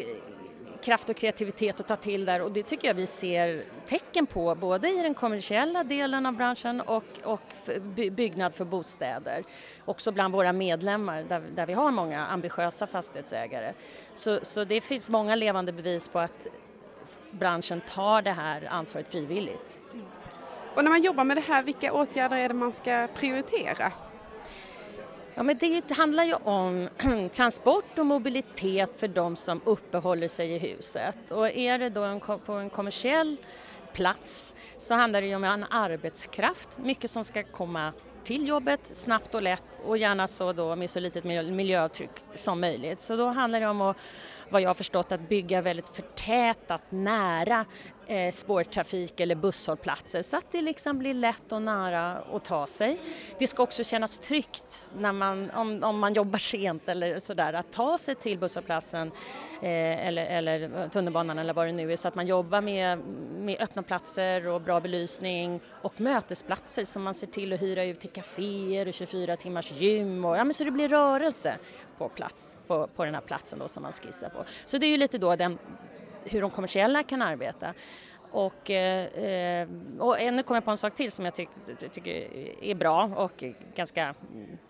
kraft 0.84 1.08
och 1.08 1.16
kreativitet 1.16 1.80
att 1.80 1.88
ta 1.88 1.96
till 1.96 2.24
där 2.24 2.42
och 2.42 2.52
det 2.52 2.62
tycker 2.62 2.88
jag 2.88 2.94
vi 2.94 3.06
ser 3.06 3.64
tecken 3.86 4.26
på 4.26 4.54
både 4.54 4.88
i 4.88 5.02
den 5.02 5.14
kommersiella 5.14 5.84
delen 5.84 6.26
av 6.26 6.32
branschen 6.32 6.80
och, 6.80 7.04
och 7.24 7.40
byggnad 8.10 8.54
för 8.54 8.64
bostäder. 8.64 9.44
Också 9.84 10.12
bland 10.12 10.34
våra 10.34 10.52
medlemmar 10.52 11.22
där, 11.22 11.42
där 11.54 11.66
vi 11.66 11.72
har 11.72 11.90
många 11.90 12.26
ambitiösa 12.26 12.86
fastighetsägare. 12.86 13.72
Så, 14.14 14.38
så 14.42 14.64
det 14.64 14.80
finns 14.80 15.10
många 15.10 15.34
levande 15.34 15.72
bevis 15.72 16.08
på 16.08 16.18
att 16.18 16.46
branschen 17.30 17.80
tar 17.88 18.22
det 18.22 18.32
här 18.32 18.68
ansvaret 18.70 19.08
frivilligt. 19.08 19.80
Och 20.76 20.84
när 20.84 20.90
man 20.90 21.02
jobbar 21.02 21.24
med 21.24 21.36
det 21.36 21.44
här, 21.48 21.62
vilka 21.62 21.92
åtgärder 21.92 22.36
är 22.36 22.48
det 22.48 22.54
man 22.54 22.72
ska 22.72 23.08
prioritera? 23.14 23.92
Ja, 25.36 25.42
men 25.42 25.58
det 25.58 25.90
handlar 25.90 26.24
ju 26.24 26.34
om 26.34 26.88
transport 27.32 27.98
och 27.98 28.06
mobilitet 28.06 28.96
för 28.96 29.08
de 29.08 29.36
som 29.36 29.60
uppehåller 29.64 30.28
sig 30.28 30.52
i 30.52 30.58
huset. 30.58 31.16
Och 31.30 31.50
är 31.50 31.78
det 31.78 31.88
då 31.88 32.02
en, 32.02 32.20
på 32.20 32.52
en 32.52 32.70
kommersiell 32.70 33.36
plats 33.92 34.54
så 34.78 34.94
handlar 34.94 35.20
det 35.20 35.26
ju 35.26 35.36
om 35.36 35.44
en 35.44 35.64
arbetskraft, 35.64 36.78
mycket 36.78 37.10
som 37.10 37.24
ska 37.24 37.42
komma 37.42 37.92
till 38.24 38.48
jobbet 38.48 38.80
snabbt 38.96 39.34
och 39.34 39.42
lätt 39.42 39.64
och 39.86 39.98
gärna 39.98 40.26
så 40.26 40.52
då 40.52 40.76
med 40.76 40.90
så 40.90 41.00
litet 41.00 41.24
miljöavtryck 41.24 42.24
som 42.34 42.60
möjligt. 42.60 43.00
Så 43.00 43.16
då 43.16 43.26
handlar 43.26 43.60
det 43.60 43.66
om 43.66 43.80
att, 43.80 43.96
vad 44.48 44.62
jag 44.62 44.68
har 44.68 44.74
förstått, 44.74 45.12
att 45.12 45.28
bygga 45.28 45.62
väldigt 45.62 45.88
förtätat 45.88 46.80
nära 46.88 47.64
eh, 48.06 48.32
spårtrafik 48.32 49.20
eller 49.20 49.34
busshållplatser 49.34 50.22
så 50.22 50.36
att 50.36 50.52
det 50.52 50.62
liksom 50.62 50.98
blir 50.98 51.14
lätt 51.14 51.52
och 51.52 51.62
nära 51.62 52.12
att 52.12 52.44
ta 52.44 52.66
sig. 52.66 53.00
Det 53.38 53.46
ska 53.46 53.62
också 53.62 53.84
kännas 53.84 54.18
tryggt 54.18 54.90
när 54.98 55.12
man, 55.12 55.50
om, 55.50 55.84
om 55.84 55.98
man 55.98 56.14
jobbar 56.14 56.38
sent 56.38 56.88
eller 56.88 57.18
sådär 57.18 57.52
att 57.52 57.72
ta 57.72 57.98
sig 57.98 58.14
till 58.14 58.38
busshållplatsen 58.38 59.10
eh, 59.62 60.06
eller, 60.06 60.26
eller 60.26 60.88
tunnelbanan 60.88 61.38
eller 61.38 61.54
vad 61.54 61.66
det 61.66 61.72
nu 61.72 61.92
är 61.92 61.96
så 61.96 62.08
att 62.08 62.14
man 62.14 62.26
jobbar 62.26 62.60
med, 62.60 62.98
med 63.38 63.60
öppna 63.60 63.82
platser 63.82 64.48
och 64.48 64.60
bra 64.60 64.80
belysning 64.80 65.60
och 65.82 66.00
mötesplatser 66.00 66.84
som 66.84 67.02
man 67.02 67.14
ser 67.14 67.26
till 67.26 67.52
att 67.52 67.62
hyra 67.62 67.84
ut 67.84 68.00
till 68.00 68.10
kaféer 68.10 68.88
och 68.88 68.94
24 68.94 69.36
timmars 69.36 69.72
gym 69.72 70.24
och 70.24 70.36
ja, 70.36 70.44
men 70.44 70.54
så 70.54 70.64
det 70.64 70.70
blir 70.70 70.88
rörelse 70.88 71.56
på 71.98 72.08
plats 72.08 72.56
på, 72.66 72.86
på 72.86 73.04
den 73.04 73.14
här 73.14 73.20
platsen 73.20 73.58
då 73.58 73.68
som 73.68 73.82
man 73.82 73.92
skissar 73.92 74.28
på. 74.28 74.44
Så 74.66 74.78
det 74.78 74.86
är 74.86 74.90
ju 74.90 74.96
lite 74.96 75.18
då 75.18 75.36
den 75.36 75.58
hur 76.24 76.40
de 76.40 76.50
kommersiella 76.50 77.02
kan 77.02 77.22
arbeta. 77.22 77.74
Och, 78.34 78.70
eh, 78.70 79.68
och 79.98 80.16
nu 80.18 80.42
kommer 80.42 80.56
jag 80.56 80.64
på 80.64 80.70
en 80.70 80.76
sak 80.76 80.94
till 80.94 81.12
som 81.12 81.24
jag 81.24 81.34
tyck, 81.34 81.48
tycker 81.90 82.10
är 82.64 82.74
bra 82.74 83.04
och 83.16 83.44
ganska, 83.74 84.14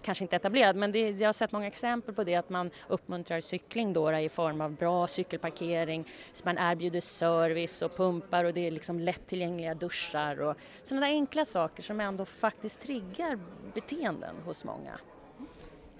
kanske 0.02 0.24
inte 0.24 0.36
etablerad, 0.36 0.76
men 0.76 0.92
det, 0.92 1.10
jag 1.10 1.28
har 1.28 1.32
sett 1.32 1.52
många 1.52 1.66
exempel 1.66 2.14
på 2.14 2.24
det 2.24 2.34
att 2.34 2.50
man 2.50 2.70
uppmuntrar 2.88 3.40
cykling 3.40 3.92
då 3.92 4.12
i 4.12 4.28
form 4.28 4.60
av 4.60 4.70
bra 4.70 5.06
cykelparkering, 5.06 6.08
så 6.32 6.42
man 6.44 6.58
erbjuder 6.58 7.00
service 7.00 7.82
och 7.82 7.96
pumpar 7.96 8.44
och 8.44 8.54
det 8.54 8.66
är 8.66 8.70
liksom 8.70 9.00
lättillgängliga 9.00 9.74
duschar 9.74 10.40
och 10.40 10.56
sådana 10.82 11.06
där 11.06 11.12
enkla 11.12 11.44
saker 11.44 11.82
som 11.82 12.00
ändå 12.00 12.24
faktiskt 12.24 12.80
triggar 12.80 13.38
beteenden 13.74 14.36
hos 14.44 14.64
många. 14.64 14.98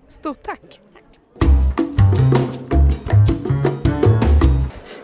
Stort 0.08 0.42
tack! 0.42 0.80
tack. 0.92 1.13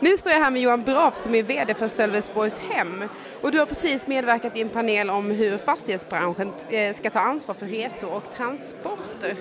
Nu 0.02 0.16
står 0.16 0.32
jag 0.32 0.38
här 0.38 0.50
med 0.50 0.62
Johan 0.62 0.82
Braf 0.82 1.16
som 1.16 1.34
är 1.34 1.42
VD 1.42 1.74
för 1.74 1.88
Sölvesborgs 1.88 2.60
Hem 2.70 3.04
och 3.42 3.52
du 3.52 3.58
har 3.58 3.66
precis 3.66 4.06
medverkat 4.06 4.56
i 4.56 4.60
en 4.60 4.68
panel 4.68 5.10
om 5.10 5.30
hur 5.30 5.58
fastighetsbranschen 5.58 6.52
eh, 6.70 6.94
ska 6.94 7.10
ta 7.10 7.18
ansvar 7.18 7.54
för 7.54 7.66
resor 7.66 8.12
och 8.12 8.30
transporter. 8.32 9.36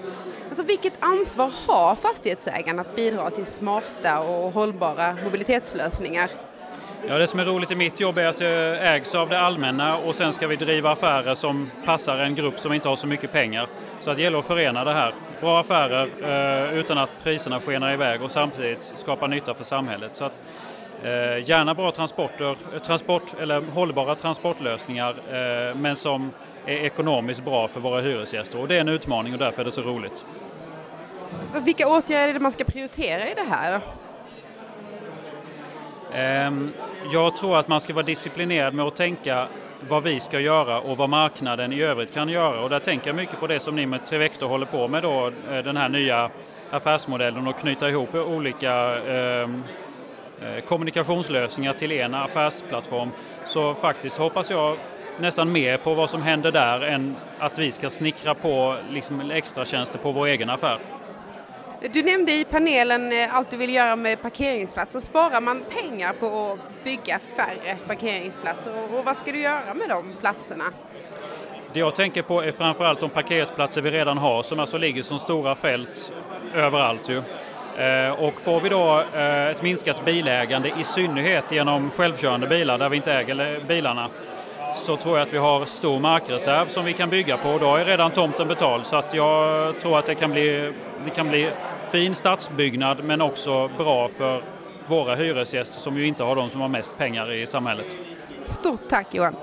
Alltså 0.49 0.63
vilket 0.63 0.93
ansvar 0.99 1.51
har 1.67 1.95
fastighetsägarna 1.95 2.81
att 2.81 2.95
bidra 2.95 3.29
till 3.29 3.45
smarta 3.45 4.19
och 4.19 4.51
hållbara 4.51 5.17
mobilitetslösningar? 5.23 6.29
Ja, 7.07 7.17
det 7.17 7.27
som 7.27 7.39
är 7.39 7.45
roligt 7.45 7.71
i 7.71 7.75
mitt 7.75 7.99
jobb 7.99 8.17
är 8.17 8.25
att 8.25 8.39
jag 8.39 8.95
ägs 8.95 9.15
av 9.15 9.29
det 9.29 9.39
allmänna 9.39 9.97
och 9.97 10.15
sen 10.15 10.33
ska 10.33 10.47
vi 10.47 10.55
driva 10.55 10.91
affärer 10.91 11.35
som 11.35 11.71
passar 11.85 12.17
en 12.17 12.35
grupp 12.35 12.59
som 12.59 12.73
inte 12.73 12.89
har 12.89 12.95
så 12.95 13.07
mycket 13.07 13.31
pengar. 13.31 13.67
Så 13.99 14.13
det 14.13 14.21
gäller 14.21 14.39
att 14.39 14.45
förena 14.45 14.83
det 14.83 14.93
här. 14.93 15.13
Bra 15.41 15.59
affärer 15.59 16.09
eh, 16.21 16.79
utan 16.79 16.97
att 16.97 17.09
priserna 17.23 17.59
skenar 17.59 17.93
iväg 17.93 18.21
och 18.21 18.31
samtidigt 18.31 18.83
skapa 18.83 19.27
nytta 19.27 19.53
för 19.53 19.63
samhället. 19.63 20.15
Så 20.15 20.25
att, 20.25 20.43
eh, 21.03 21.49
gärna 21.49 21.73
bra 21.73 21.91
transporter, 21.91 22.55
transport, 22.79 23.23
eller 23.39 23.61
hållbara 23.73 24.15
transportlösningar 24.15 25.09
eh, 25.09 25.75
men 25.75 25.95
som 25.95 26.31
är 26.65 26.75
ekonomiskt 26.75 27.45
bra 27.45 27.67
för 27.67 27.79
våra 27.79 28.01
hyresgäster. 28.01 28.59
Och 28.59 28.67
det 28.67 28.75
är 28.75 28.81
en 28.81 28.89
utmaning 28.89 29.33
och 29.33 29.39
därför 29.39 29.61
är 29.61 29.65
det 29.65 29.71
så 29.71 29.81
roligt. 29.81 30.25
Så 31.47 31.59
vilka 31.59 31.87
åtgärder 31.87 32.29
är 32.29 32.33
det 32.33 32.39
man 32.39 32.51
ska 32.51 32.63
prioritera 32.63 33.27
i 33.27 33.33
det 33.35 33.55
här? 33.55 33.81
Ehm, 36.13 36.73
jag 37.13 37.37
tror 37.37 37.57
att 37.57 37.67
man 37.67 37.81
ska 37.81 37.93
vara 37.93 38.05
disciplinerad 38.05 38.73
med 38.73 38.85
att 38.85 38.95
tänka 38.95 39.47
vad 39.87 40.03
vi 40.03 40.19
ska 40.19 40.39
göra 40.39 40.79
och 40.79 40.97
vad 40.97 41.09
marknaden 41.09 41.73
i 41.73 41.81
övrigt 41.81 42.13
kan 42.13 42.29
göra. 42.29 42.61
Och 42.61 42.69
där 42.69 42.79
tänker 42.79 43.07
jag 43.07 43.15
mycket 43.15 43.39
på 43.39 43.47
det 43.47 43.59
som 43.59 43.75
ni 43.75 43.85
med 43.85 44.05
Trivector 44.05 44.47
håller 44.47 44.65
på 44.65 44.87
med 44.87 45.03
då, 45.03 45.27
eh, 45.27 45.63
den 45.63 45.77
här 45.77 45.89
nya 45.89 46.29
affärsmodellen 46.69 47.47
och 47.47 47.59
knyta 47.59 47.89
ihop 47.89 48.15
olika 48.15 48.73
ehm, 48.97 49.63
eh, 50.41 50.63
kommunikationslösningar 50.63 51.73
till 51.73 51.91
en 51.91 52.15
affärsplattform. 52.15 53.09
Så 53.45 53.73
faktiskt 53.73 54.17
hoppas 54.17 54.49
jag 54.49 54.77
nästan 55.19 55.51
mer 55.51 55.77
på 55.77 55.93
vad 55.93 56.09
som 56.09 56.21
händer 56.21 56.51
där 56.51 56.81
än 56.81 57.15
att 57.39 57.59
vi 57.59 57.71
ska 57.71 57.89
snickra 57.89 58.35
på 58.35 58.75
liksom 58.89 59.31
extra 59.31 59.65
tjänster 59.65 59.99
på 59.99 60.11
vår 60.11 60.27
egen 60.27 60.49
affär. 60.49 60.79
Du 61.81 62.03
nämnde 62.03 62.31
i 62.31 62.45
panelen 62.45 63.11
eh, 63.11 63.35
allt 63.35 63.49
du 63.49 63.57
vill 63.57 63.75
göra 63.75 63.95
med 63.95 64.21
parkeringsplatser. 64.21 64.99
Sparar 64.99 65.41
man 65.41 65.63
pengar 65.69 66.13
på 66.13 66.27
att 66.53 66.83
bygga 66.83 67.19
färre 67.35 67.77
parkeringsplatser 67.87 68.73
och 68.93 69.05
vad 69.05 69.17
ska 69.17 69.31
du 69.31 69.39
göra 69.39 69.73
med 69.73 69.89
de 69.89 70.13
platserna? 70.21 70.63
Det 71.73 71.79
jag 71.79 71.95
tänker 71.95 72.21
på 72.21 72.41
är 72.41 72.51
framförallt 72.51 72.99
de 72.99 73.09
parkeringsplatser 73.09 73.81
vi 73.81 73.91
redan 73.91 74.17
har 74.17 74.43
som 74.43 74.59
alltså 74.59 74.77
ligger 74.77 75.03
som 75.03 75.19
stora 75.19 75.55
fält 75.55 76.11
överallt 76.55 77.09
ju. 77.09 77.17
Eh, 77.77 78.11
och 78.11 78.41
får 78.41 78.59
vi 78.59 78.69
då 78.69 79.03
eh, 79.13 79.47
ett 79.47 79.61
minskat 79.61 80.05
bilägande 80.05 80.73
i 80.79 80.83
synnerhet 80.83 81.51
genom 81.51 81.91
självkörande 81.91 82.47
bilar 82.47 82.77
där 82.77 82.89
vi 82.89 82.97
inte 82.97 83.13
äger 83.13 83.59
bilarna 83.67 84.09
så 84.73 84.97
tror 84.97 85.17
jag 85.17 85.27
att 85.27 85.33
vi 85.33 85.37
har 85.37 85.65
stor 85.65 85.99
markreserv 85.99 86.67
som 86.67 86.85
vi 86.85 86.93
kan 86.93 87.09
bygga 87.09 87.37
på. 87.37 87.57
Då 87.57 87.75
är 87.75 87.85
redan 87.85 88.11
tomten 88.11 88.47
betald 88.47 88.85
så 88.85 88.95
att 88.95 89.13
jag 89.13 89.79
tror 89.79 89.99
att 89.99 90.05
det 90.05 90.15
kan 90.15 90.31
bli, 90.31 90.73
det 91.05 91.09
kan 91.09 91.29
bli 91.29 91.49
fin 91.91 92.13
stadsbyggnad 92.13 93.03
men 93.03 93.21
också 93.21 93.69
bra 93.77 94.07
för 94.07 94.43
våra 94.87 95.15
hyresgäster 95.15 95.79
som 95.79 95.97
ju 95.97 96.07
inte 96.07 96.23
har 96.23 96.35
de 96.35 96.49
som 96.49 96.61
har 96.61 96.67
mest 96.67 96.97
pengar 96.97 97.31
i 97.31 97.47
samhället. 97.47 97.97
Stort 98.43 98.81
tack 98.89 99.15
Johan! 99.15 99.35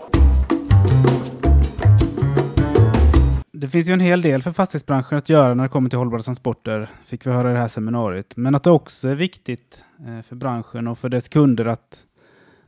Det 3.52 3.68
finns 3.68 3.88
ju 3.88 3.92
en 3.92 4.00
hel 4.00 4.22
del 4.22 4.42
för 4.42 4.52
fastighetsbranschen 4.52 5.18
att 5.18 5.28
göra 5.28 5.54
när 5.54 5.62
det 5.62 5.68
kommer 5.68 5.90
till 5.90 5.98
hållbara 5.98 6.22
transporter, 6.22 6.90
fick 7.04 7.26
vi 7.26 7.30
höra 7.30 7.50
i 7.50 7.52
det 7.54 7.60
här 7.60 7.68
seminariet. 7.68 8.36
Men 8.36 8.54
att 8.54 8.62
det 8.62 8.70
också 8.70 9.08
är 9.08 9.14
viktigt 9.14 9.84
eh, 10.06 10.22
för 10.22 10.36
branschen 10.36 10.88
och 10.88 10.98
för 10.98 11.08
dess 11.08 11.28
kunder 11.28 11.64
att 11.64 12.02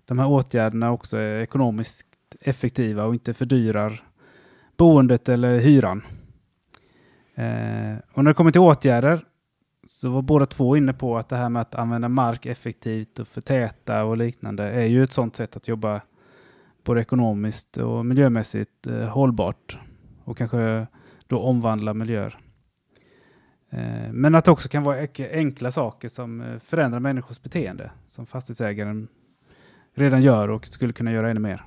de 0.06 0.18
här 0.18 0.28
åtgärderna 0.28 0.92
också 0.92 1.16
är 1.16 1.40
ekonomiskt 1.40 2.07
effektiva 2.40 3.04
och 3.04 3.14
inte 3.14 3.34
fördyrar 3.34 4.02
boendet 4.76 5.28
eller 5.28 5.58
hyran. 5.58 6.02
Eh, 7.34 7.96
och 8.12 8.24
när 8.24 8.30
det 8.30 8.34
kommer 8.34 8.50
till 8.50 8.60
åtgärder 8.60 9.24
så 9.86 10.10
var 10.10 10.22
båda 10.22 10.46
två 10.46 10.76
inne 10.76 10.92
på 10.92 11.18
att 11.18 11.28
det 11.28 11.36
här 11.36 11.48
med 11.48 11.62
att 11.62 11.74
använda 11.74 12.08
mark 12.08 12.46
effektivt 12.46 13.18
och 13.18 13.28
förtäta 13.28 14.04
och 14.04 14.16
liknande 14.16 14.64
är 14.70 14.86
ju 14.86 15.02
ett 15.02 15.12
sådant 15.12 15.36
sätt 15.36 15.56
att 15.56 15.68
jobba 15.68 16.00
både 16.84 17.00
ekonomiskt 17.00 17.76
och 17.76 18.06
miljömässigt 18.06 18.86
eh, 18.86 19.08
hållbart 19.08 19.78
och 20.24 20.38
kanske 20.38 20.86
då 21.26 21.38
omvandla 21.38 21.94
miljöer. 21.94 22.38
Eh, 23.70 24.12
men 24.12 24.34
att 24.34 24.44
det 24.44 24.50
också 24.50 24.68
kan 24.68 24.82
vara 24.82 25.06
enkla 25.18 25.70
saker 25.70 26.08
som 26.08 26.40
eh, 26.40 26.58
förändrar 26.58 27.00
människors 27.00 27.42
beteende 27.42 27.90
som 28.08 28.26
fastighetsägaren 28.26 29.08
redan 29.94 30.22
gör 30.22 30.50
och 30.50 30.66
skulle 30.66 30.92
kunna 30.92 31.12
göra 31.12 31.30
ännu 31.30 31.40
mer. 31.40 31.64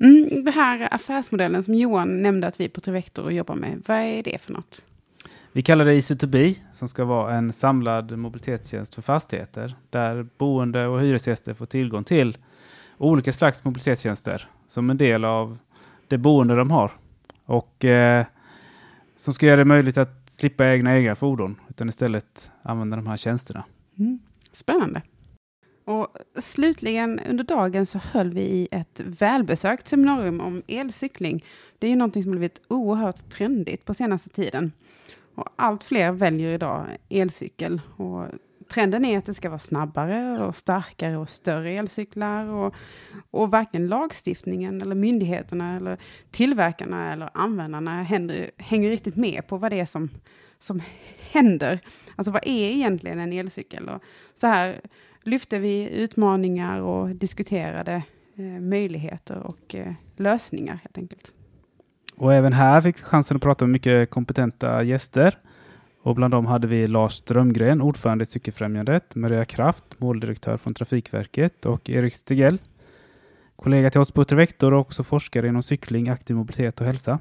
Mm, 0.00 0.44
den 0.44 0.52
här 0.52 0.94
affärsmodellen 0.94 1.62
som 1.62 1.74
Johan 1.74 2.22
nämnde 2.22 2.46
att 2.46 2.60
vi 2.60 2.68
på 2.68 2.80
Trivector 2.80 3.32
jobbar 3.32 3.54
med, 3.54 3.82
vad 3.86 3.96
är 3.96 4.22
det 4.22 4.40
för 4.40 4.52
något? 4.52 4.86
Vi 5.52 5.62
kallar 5.62 5.84
det 5.84 5.94
EasyToBe 5.94 6.54
som 6.74 6.88
ska 6.88 7.04
vara 7.04 7.34
en 7.34 7.52
samlad 7.52 8.18
mobilitetstjänst 8.18 8.94
för 8.94 9.02
fastigheter 9.02 9.74
där 9.90 10.26
boende 10.38 10.86
och 10.86 11.00
hyresgäster 11.00 11.54
får 11.54 11.66
tillgång 11.66 12.04
till 12.04 12.38
olika 12.98 13.32
slags 13.32 13.64
mobilitetstjänster 13.64 14.48
som 14.68 14.90
en 14.90 14.98
del 14.98 15.24
av 15.24 15.58
det 16.08 16.18
boende 16.18 16.56
de 16.56 16.70
har 16.70 16.92
och 17.44 17.84
eh, 17.84 18.26
som 19.16 19.34
ska 19.34 19.46
göra 19.46 19.56
det 19.56 19.64
möjligt 19.64 19.98
att 19.98 20.30
slippa 20.30 20.66
egna 20.68 20.96
egna 20.96 21.14
fordon 21.14 21.56
utan 21.68 21.88
istället 21.88 22.50
använda 22.62 22.96
de 22.96 23.06
här 23.06 23.16
tjänsterna. 23.16 23.64
Mm. 23.98 24.18
Spännande. 24.52 25.02
Och 25.90 26.08
slutligen 26.34 27.20
under 27.28 27.44
dagen 27.44 27.86
så 27.86 27.98
höll 27.98 28.30
vi 28.32 28.40
i 28.40 28.68
ett 28.70 29.00
välbesökt 29.00 29.88
seminarium 29.88 30.40
om 30.40 30.62
elcykling. 30.66 31.44
Det 31.78 31.86
är 31.86 31.90
ju 31.90 31.96
någonting 31.96 32.22
som 32.22 32.30
blivit 32.30 32.62
oerhört 32.68 33.30
trendigt 33.30 33.84
på 33.84 33.94
senaste 33.94 34.28
tiden. 34.28 34.72
Och 35.34 35.48
allt 35.56 35.84
fler 35.84 36.12
väljer 36.12 36.54
idag 36.54 36.86
elcykel. 37.08 37.80
Och 37.96 38.24
trenden 38.68 39.04
är 39.04 39.18
att 39.18 39.26
det 39.26 39.34
ska 39.34 39.48
vara 39.48 39.58
snabbare 39.58 40.44
och 40.44 40.56
starkare 40.56 41.16
och 41.16 41.28
större 41.28 41.70
elcyklar. 41.70 42.46
Och, 42.46 42.74
och 43.30 43.50
varken 43.50 43.88
lagstiftningen 43.88 44.82
eller 44.82 44.94
myndigheterna 44.94 45.76
eller 45.76 45.98
tillverkarna 46.30 47.12
eller 47.12 47.30
användarna 47.34 48.02
händer, 48.02 48.50
hänger 48.56 48.90
riktigt 48.90 49.16
med 49.16 49.46
på 49.46 49.56
vad 49.56 49.72
det 49.72 49.80
är 49.80 49.86
som, 49.86 50.08
som 50.58 50.82
händer. 51.30 51.80
Alltså 52.16 52.32
vad 52.32 52.42
är 52.46 52.70
egentligen 52.70 53.18
en 53.18 53.32
elcykel? 53.32 53.88
Och 53.88 54.02
så 54.34 54.46
här 54.46 54.80
lyfte 55.22 55.58
vi 55.58 55.88
utmaningar 55.88 56.80
och 56.80 57.08
diskuterade 57.08 58.02
eh, 58.36 58.44
möjligheter 58.44 59.38
och 59.38 59.74
eh, 59.74 59.92
lösningar 60.16 60.74
helt 60.74 60.98
enkelt. 60.98 61.32
Och 62.16 62.34
även 62.34 62.52
här 62.52 62.80
fick 62.80 62.98
vi 62.98 63.02
chansen 63.02 63.36
att 63.36 63.42
prata 63.42 63.64
med 63.64 63.72
mycket 63.72 64.10
kompetenta 64.10 64.82
gäster. 64.82 65.38
Och 66.02 66.14
bland 66.14 66.34
dem 66.34 66.46
hade 66.46 66.66
vi 66.66 66.86
Lars 66.86 67.12
Strömgren, 67.12 67.80
ordförande 67.80 68.22
i 68.22 68.26
Cykelfrämjandet, 68.26 69.14
Maria 69.14 69.44
Kraft, 69.44 69.84
måldirektör 69.98 70.56
från 70.56 70.74
Trafikverket 70.74 71.66
och 71.66 71.90
Erik 71.90 72.14
Stegell, 72.14 72.58
kollega 73.56 73.90
till 73.90 74.00
oss 74.00 74.10
på 74.10 74.22
Utrevektor 74.22 74.74
och 74.74 74.80
också 74.80 75.04
forskare 75.04 75.48
inom 75.48 75.62
cykling, 75.62 76.08
aktiv 76.08 76.36
mobilitet 76.36 76.80
och 76.80 76.86
hälsa. 76.86 77.18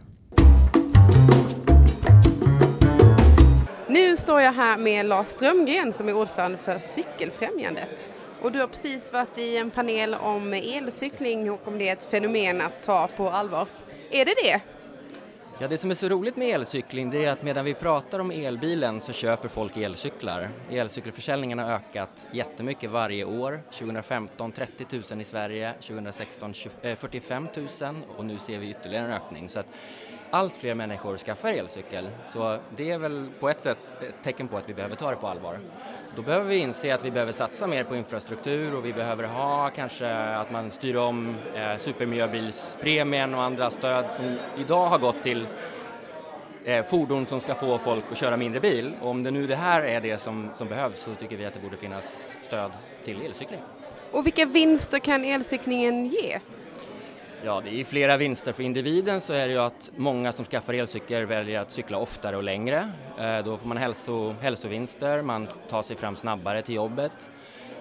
Nu 4.20 4.24
står 4.24 4.42
jag 4.42 4.54
här 4.54 4.78
med 4.78 5.06
Lars 5.06 5.28
Strömgren 5.28 5.94
som 5.94 6.10
är 6.10 6.14
ordförande 6.14 6.58
för 6.58 6.78
Cykelfrämjandet. 6.78 8.10
Och 8.42 8.52
du 8.52 8.60
har 8.60 8.68
precis 8.68 9.14
varit 9.14 9.38
i 9.38 9.58
en 9.58 9.72
panel 9.72 10.14
om 10.14 10.54
elcykling 10.54 11.52
och 11.52 11.68
om 11.68 11.78
det 11.78 11.90
är 11.90 11.94
ett 11.94 12.04
fenomen 12.04 12.62
att 12.62 12.84
ta 12.84 13.08
på 13.18 13.30
allvar. 13.30 13.68
Är 14.12 14.26
det 14.26 14.34
det? 14.44 14.62
Ja, 15.60 15.68
det 15.68 15.78
som 15.78 15.92
är 15.92 15.96
så 15.96 16.10
roligt 16.10 16.36
med 16.36 16.50
elcykling 16.50 17.10
det 17.10 17.26
är 17.26 17.32
att 17.32 17.44
medan 17.44 17.66
vi 17.66 17.74
pratar 17.74 18.20
om 18.20 18.32
elbilen 18.32 19.02
så 19.02 19.14
köper 19.14 19.48
folk 19.50 19.78
elcyklar. 19.78 20.50
Elcykelförsäljningen 20.72 21.60
har 21.60 21.72
ökat 21.72 22.28
jättemycket 22.32 22.90
varje 22.90 23.26
år. 23.26 23.62
2015 23.72 24.52
30 24.52 24.86
000 25.12 25.22
i 25.22 25.24
Sverige, 25.24 25.74
2016 25.74 26.54
45 26.98 27.48
000 27.82 27.96
och 28.18 28.26
nu 28.26 28.40
ser 28.40 28.60
vi 28.60 28.70
ytterligare 28.70 29.06
en 29.06 29.12
ökning. 29.12 29.50
Så 29.50 29.60
att 29.60 29.68
allt 30.32 30.54
fler 30.54 30.76
människor 30.76 31.18
skaffar 31.18 31.50
elcykel. 31.50 32.10
Så 32.28 32.58
det 32.76 32.92
är 32.92 32.98
väl 32.98 33.30
på 33.40 33.50
ett 33.50 33.62
sätt 33.62 33.98
ett 34.02 34.24
tecken 34.24 34.48
på 34.48 34.58
att 34.58 34.70
vi 34.70 34.74
behöver 34.74 34.96
ta 34.96 35.10
det 35.10 35.16
på 35.16 35.28
allvar. 35.28 35.60
Då 36.16 36.22
behöver 36.22 36.46
vi 36.46 36.58
inse 36.58 36.96
att 36.96 37.06
vi 37.06 37.12
behöver 37.12 37.32
satsa 37.32 37.68
mer 37.68 37.84
på 37.84 37.96
infrastruktur 37.96 38.76
och 38.78 38.86
vi 38.86 38.94
behöver 38.94 39.24
ha 39.24 39.70
kanske 39.70 40.14
att 40.16 40.52
man 40.52 40.70
styr 40.70 40.96
om 40.96 41.36
eh, 41.56 41.78
supermiljöbilspremien 41.78 43.36
och 43.36 43.44
andra 43.44 43.70
stöd 43.70 44.14
som 44.14 44.38
idag 44.58 44.86
har 44.86 45.00
gått 45.00 45.24
till 45.24 45.48
eh, 46.66 46.86
fordon 46.86 47.26
som 47.26 47.40
ska 47.40 47.56
få 47.56 47.78
folk 47.78 48.04
att 48.12 48.18
köra 48.18 48.38
mindre 48.38 48.60
bil. 48.60 48.94
Och 49.02 49.10
om 49.10 49.24
det 49.24 49.32
nu 49.32 49.48
det 49.48 49.56
här 49.56 49.82
är 49.82 50.02
det 50.02 50.18
som, 50.18 50.50
som 50.54 50.68
behövs 50.68 51.00
så 51.00 51.16
tycker 51.16 51.38
vi 51.38 51.46
att 51.46 51.54
det 51.54 51.60
borde 51.60 51.78
finnas 51.78 52.40
stöd 52.42 52.72
till 53.04 53.22
elcykling. 53.22 53.60
Och 54.12 54.26
vilka 54.26 54.46
vinster 54.46 55.00
kan 55.00 55.26
elcyklingen 55.26 56.06
ge? 56.06 56.40
Ja, 57.44 57.62
det 57.66 57.80
är 57.80 57.84
flera 57.84 58.18
vinster 58.18 58.54
för 58.54 58.64
individen 58.64 59.22
så 59.22 59.34
är 59.34 59.48
det 59.48 59.54
ju 59.54 59.60
att 59.60 59.92
många 59.96 60.32
som 60.32 60.46
skaffar 60.46 60.74
elcykel 60.74 61.26
väljer 61.26 61.60
att 61.60 61.72
cykla 61.72 61.98
oftare 61.98 62.38
och 62.38 62.44
längre. 62.44 62.92
Eh, 63.20 63.40
då 63.46 63.58
får 63.58 63.68
man 63.68 63.78
hälso, 63.78 64.36
hälsovinster, 64.42 65.22
man 65.22 65.48
tar 65.70 65.82
sig 65.82 65.96
fram 65.96 66.16
snabbare 66.16 66.62
till 66.62 66.76
jobbet. 66.76 67.30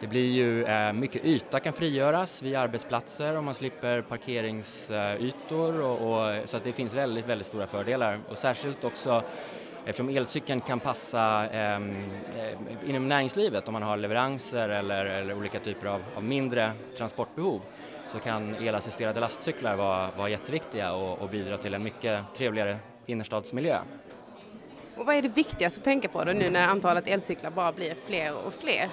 Det 0.01 0.07
blir 0.07 0.33
ju 0.33 0.65
eh, 0.65 0.93
mycket 0.93 1.25
yta 1.25 1.61
kan 1.61 1.73
frigöras 1.73 2.43
vid 2.43 2.57
arbetsplatser 2.57 3.37
och 3.37 3.45
man 3.45 3.55
slipper 3.55 4.03
parkeringsytor 4.03 5.81
och, 5.81 5.93
och, 5.93 6.49
så 6.49 6.57
att 6.57 6.65
det 6.65 6.73
finns 6.73 6.95
väldigt, 6.95 7.27
väldigt 7.27 7.47
stora 7.47 7.67
fördelar 7.67 8.19
och 8.29 8.39
särskilt 8.39 8.85
också 8.85 9.23
eftersom 9.85 10.09
elcykeln 10.09 10.61
kan 10.61 10.81
passa 10.81 11.49
ehm, 11.49 12.11
eh, 12.37 12.91
inom 12.91 13.09
näringslivet 13.09 13.69
om 13.69 13.73
man 13.73 13.83
har 13.83 13.97
leveranser 13.97 14.69
eller, 14.69 15.05
eller 15.05 15.35
olika 15.35 15.61
typer 15.61 15.87
av, 15.87 16.03
av 16.17 16.25
mindre 16.25 16.73
transportbehov 16.97 17.61
så 18.09 18.19
kan 18.19 18.55
elassisterade 18.55 19.21
lastcyklar 19.21 19.77
vara, 19.77 20.11
vara 20.17 20.29
jätteviktiga 20.29 20.93
och, 20.93 21.19
och 21.19 21.29
bidra 21.29 21.57
till 21.57 21.75
en 21.75 21.83
mycket 21.83 22.25
trevligare 22.35 22.77
innerstadsmiljö. 23.07 23.79
Och 24.97 25.07
vad 25.07 25.15
är 25.15 25.23
det 25.23 25.29
viktigaste 25.29 25.79
att 25.79 25.85
tänka 25.85 26.09
på 26.09 26.25
då 26.25 26.33
nu 26.33 26.51
när 26.51 26.69
antalet 26.69 27.09
elcyklar 27.09 27.51
bara 27.51 27.73
blir 27.73 27.95
fler 28.07 28.47
och 28.47 28.55
fler? 28.55 28.89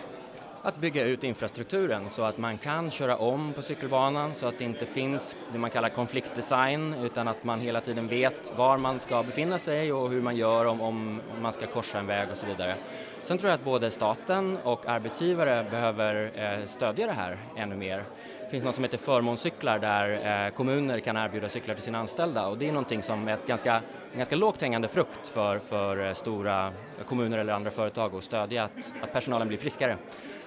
Att 0.62 0.78
bygga 0.78 1.04
ut 1.04 1.24
infrastrukturen 1.24 2.10
så 2.10 2.24
att 2.24 2.38
man 2.38 2.58
kan 2.58 2.92
köra 2.92 3.18
om 3.18 3.54
på 3.54 3.62
cykelbanan 3.62 4.34
så 4.34 4.48
att 4.48 4.58
det 4.58 4.64
inte 4.64 4.86
finns 4.86 5.38
det 5.54 5.60
man 5.60 5.70
kallar 5.70 5.90
konfliktdesign 5.90 6.94
utan 6.94 7.28
att 7.28 7.44
man 7.44 7.60
hela 7.60 7.82
tiden 7.82 8.08
vet 8.08 8.54
var 8.58 8.78
man 8.78 9.00
ska 9.00 9.24
befinna 9.24 9.60
sig 9.60 9.94
och 9.94 10.10
hur 10.10 10.22
man 10.22 10.36
gör 10.36 10.66
om, 10.66 10.82
om 10.82 11.22
man 11.42 11.54
ska 11.54 11.68
korsa 11.68 12.00
en 12.00 12.08
väg 12.08 12.28
och 12.32 12.38
så 12.38 12.46
vidare. 12.46 12.76
Sen 13.22 13.38
tror 13.38 13.50
jag 13.50 13.56
att 13.56 13.66
både 13.66 13.92
staten 13.92 14.58
och 14.64 14.86
arbetsgivare 14.86 15.66
behöver 15.72 16.32
eh, 16.36 16.66
stödja 16.66 17.06
det 17.06 17.14
här 17.14 17.38
ännu 17.56 17.76
mer. 17.76 18.04
Det 18.46 18.52
finns 18.52 18.64
något 18.64 18.76
som 18.76 18.84
heter 18.84 18.98
förmånscyklar 18.98 19.80
där 19.80 20.46
eh, 20.46 20.54
kommuner 20.54 21.00
kan 21.00 21.18
erbjuda 21.18 21.50
cyklar 21.50 21.76
till 21.76 21.84
sina 21.84 22.00
anställda 22.00 22.48
och 22.48 22.58
det 22.58 22.68
är 22.68 22.72
någonting 22.72 23.02
som 23.02 23.28
är 23.28 23.34
ett 23.34 23.48
ganska, 23.48 23.74
en 24.12 24.18
ganska 24.18 24.36
lågt 24.36 24.62
hängande 24.62 24.88
frukt 24.88 25.28
för, 25.28 25.60
för 25.60 26.08
eh, 26.08 26.14
stora 26.14 26.72
kommuner 27.06 27.38
eller 27.38 27.54
andra 27.54 27.72
företag 27.72 28.16
att 28.16 28.24
stödja 28.24 28.64
att, 28.64 28.94
att 29.02 29.14
personalen 29.14 29.48
blir 29.48 29.58
friskare. 29.58 29.98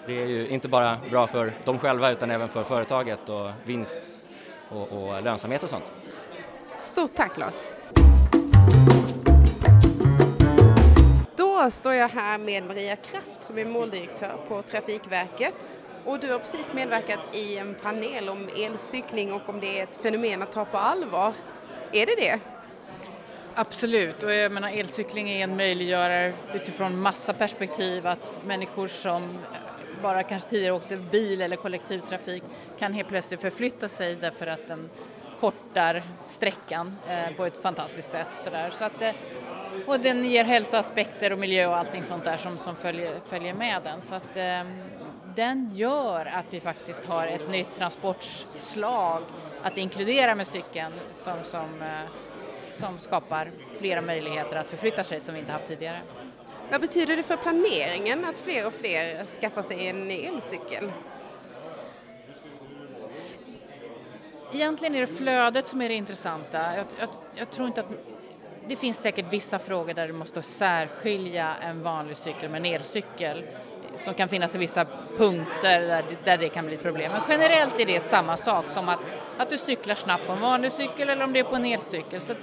Det 0.06 0.22
är 0.22 0.26
ju 0.26 0.48
inte 0.48 0.68
bara 0.68 0.98
bra 1.10 1.26
för 1.26 1.52
dem 1.64 1.78
själva 1.78 2.10
utan 2.10 2.30
även 2.30 2.48
för 2.48 2.64
företaget 2.64 3.28
och 3.28 3.50
vinst 3.64 4.18
och, 4.68 4.92
och 4.92 5.22
lönsamhet 5.22 5.62
och 5.62 5.70
sånt. 5.70 5.92
Stort 6.78 7.14
tack 7.14 7.38
Lars! 7.38 7.54
Då 11.36 11.70
står 11.70 11.94
jag 11.94 12.08
här 12.08 12.38
med 12.38 12.64
Maria 12.64 12.96
Kraft 12.96 13.44
som 13.44 13.58
är 13.58 13.64
måldirektör 13.64 14.36
på 14.48 14.62
Trafikverket 14.62 15.68
och 16.08 16.20
du 16.20 16.32
har 16.32 16.38
precis 16.38 16.72
medverkat 16.72 17.34
i 17.34 17.56
en 17.56 17.74
panel 17.74 18.28
om 18.28 18.48
elcykling 18.56 19.32
och 19.32 19.48
om 19.48 19.60
det 19.60 19.78
är 19.78 19.82
ett 19.82 19.94
fenomen 19.94 20.42
att 20.42 20.52
ta 20.52 20.64
på 20.64 20.78
allvar. 20.78 21.34
Är 21.92 22.06
det 22.06 22.14
det? 22.16 22.40
Absolut, 23.54 24.22
och 24.22 24.32
jag 24.32 24.52
menar 24.52 24.68
elcykling 24.68 25.30
är 25.30 25.44
en 25.44 25.56
möjliggörare 25.56 26.32
utifrån 26.54 27.00
massa 27.00 27.32
perspektiv 27.32 28.06
att 28.06 28.32
människor 28.46 28.88
som 28.88 29.38
bara 30.02 30.22
kanske 30.22 30.50
tidigare 30.50 30.74
åkte 30.74 30.96
bil 30.96 31.40
eller 31.40 31.56
kollektivtrafik 31.56 32.42
kan 32.78 32.92
helt 32.92 33.08
plötsligt 33.08 33.40
förflytta 33.40 33.88
sig 33.88 34.14
därför 34.14 34.46
att 34.46 34.68
den 34.68 34.90
kortar 35.40 36.02
sträckan 36.26 36.96
eh, 37.08 37.36
på 37.36 37.44
ett 37.44 37.62
fantastiskt 37.62 38.12
sätt. 38.12 38.28
Sådär. 38.34 38.70
Så 38.70 38.84
att, 38.84 39.02
eh, 39.02 39.10
och 39.86 40.00
den 40.00 40.24
ger 40.24 40.44
hälsoaspekter 40.44 41.32
och 41.32 41.38
miljö 41.38 41.66
och 41.66 41.76
allting 41.76 42.04
sånt 42.04 42.24
där 42.24 42.36
som, 42.36 42.58
som 42.58 42.76
följer, 42.76 43.20
följer 43.26 43.54
med 43.54 43.82
den. 43.84 44.02
Så 44.02 44.14
att, 44.14 44.36
eh, 44.36 44.62
den 45.38 45.70
gör 45.74 46.26
att 46.26 46.44
vi 46.50 46.60
faktiskt 46.60 47.04
har 47.04 47.26
ett 47.26 47.50
nytt 47.50 47.74
transportslag 47.76 49.22
att 49.62 49.76
inkludera 49.76 50.34
med 50.34 50.46
cykeln 50.46 50.92
som, 51.12 51.34
som, 51.44 51.82
eh, 51.82 52.06
som 52.62 52.98
skapar 52.98 53.50
flera 53.78 54.00
möjligheter 54.00 54.56
att 54.56 54.66
förflytta 54.66 55.04
sig 55.04 55.20
som 55.20 55.34
vi 55.34 55.40
inte 55.40 55.52
haft 55.52 55.66
tidigare. 55.66 56.00
Vad 56.70 56.80
betyder 56.80 57.16
det 57.16 57.22
för 57.22 57.36
planeringen 57.36 58.24
att 58.24 58.38
fler 58.38 58.66
och 58.66 58.72
fler 58.72 59.24
skaffar 59.24 59.62
sig 59.62 59.88
en 59.88 60.10
elcykel? 60.10 60.92
Egentligen 64.52 64.94
är 64.94 65.00
det 65.00 65.06
flödet 65.06 65.66
som 65.66 65.82
är 65.82 65.88
det 65.88 65.94
intressanta. 65.94 66.76
Jag, 66.76 66.86
jag, 66.98 67.08
jag 67.34 67.50
tror 67.50 67.66
inte 67.66 67.80
att 67.80 67.90
det 68.68 68.76
finns 68.76 68.98
säkert 68.98 69.32
vissa 69.32 69.58
frågor 69.58 69.94
där 69.94 70.06
du 70.06 70.12
måste 70.12 70.42
särskilja 70.42 71.54
en 71.62 71.82
vanlig 71.82 72.16
cykel 72.16 72.50
med 72.50 72.66
en 72.66 72.74
elcykel 72.74 73.44
som 74.00 74.14
kan 74.14 74.28
finnas 74.28 74.54
i 74.54 74.58
vissa 74.58 74.86
punkter 75.16 75.80
där, 75.80 76.04
där 76.24 76.38
det 76.38 76.48
kan 76.48 76.66
bli 76.66 76.76
problem. 76.76 77.12
Men 77.12 77.20
generellt 77.28 77.80
är 77.80 77.86
det 77.86 78.00
samma 78.00 78.36
sak 78.36 78.70
som 78.70 78.88
att, 78.88 78.98
att 79.38 79.50
du 79.50 79.58
cyklar 79.58 79.94
snabbt 79.94 80.26
på 80.26 80.32
en 80.32 80.40
vanlig 80.40 80.72
cykel 80.72 81.08
eller 81.08 81.24
om 81.24 81.32
det 81.32 81.38
är 81.38 81.44
på 81.44 81.56
en 81.56 81.64
elcykel. 81.64 82.20
Så 82.20 82.34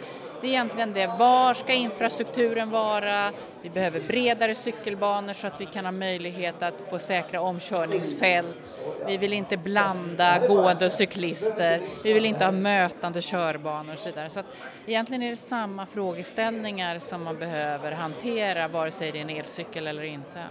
det 0.42 0.48
är 0.48 0.52
egentligen 0.52 0.94
det, 0.94 1.08
var 1.08 1.54
ska 1.54 1.74
infrastrukturen 1.74 2.70
vara? 2.70 3.32
Vi 3.62 3.70
behöver 3.70 4.00
bredare 4.00 4.56
cykelbanor 4.56 5.34
så 5.34 5.48
att 5.48 5.62
vi 5.62 5.66
kan 5.66 5.86
ha 5.86 5.92
möjlighet 5.92 6.64
att 6.64 6.74
få 6.90 7.00
säkra 7.00 7.42
omkörningsfält. 7.42 8.80
Vi 9.08 9.18
vill 9.18 9.34
inte 9.34 9.58
blanda 9.58 10.48
gående 10.48 10.86
och 10.86 10.92
cyklister. 10.92 11.82
Vi 12.04 12.14
vill 12.14 12.26
inte 12.26 12.46
ha 12.46 12.52
mötande 12.52 13.22
körbanor 13.22 13.94
och 13.94 14.00
så 14.00 14.06
vidare. 14.06 14.30
Så 14.30 14.40
att 14.40 14.46
egentligen 14.86 15.24
är 15.24 15.30
det 15.30 15.38
samma 15.38 15.86
frågeställningar 15.86 17.00
som 17.00 17.24
man 17.24 17.38
behöver 17.38 17.92
hantera 17.92 18.68
vare 18.68 18.92
sig 18.92 19.12
det 19.12 19.18
är 19.18 19.22
en 19.22 19.30
elcykel 19.30 19.88
eller 19.88 20.04
inte. 20.04 20.44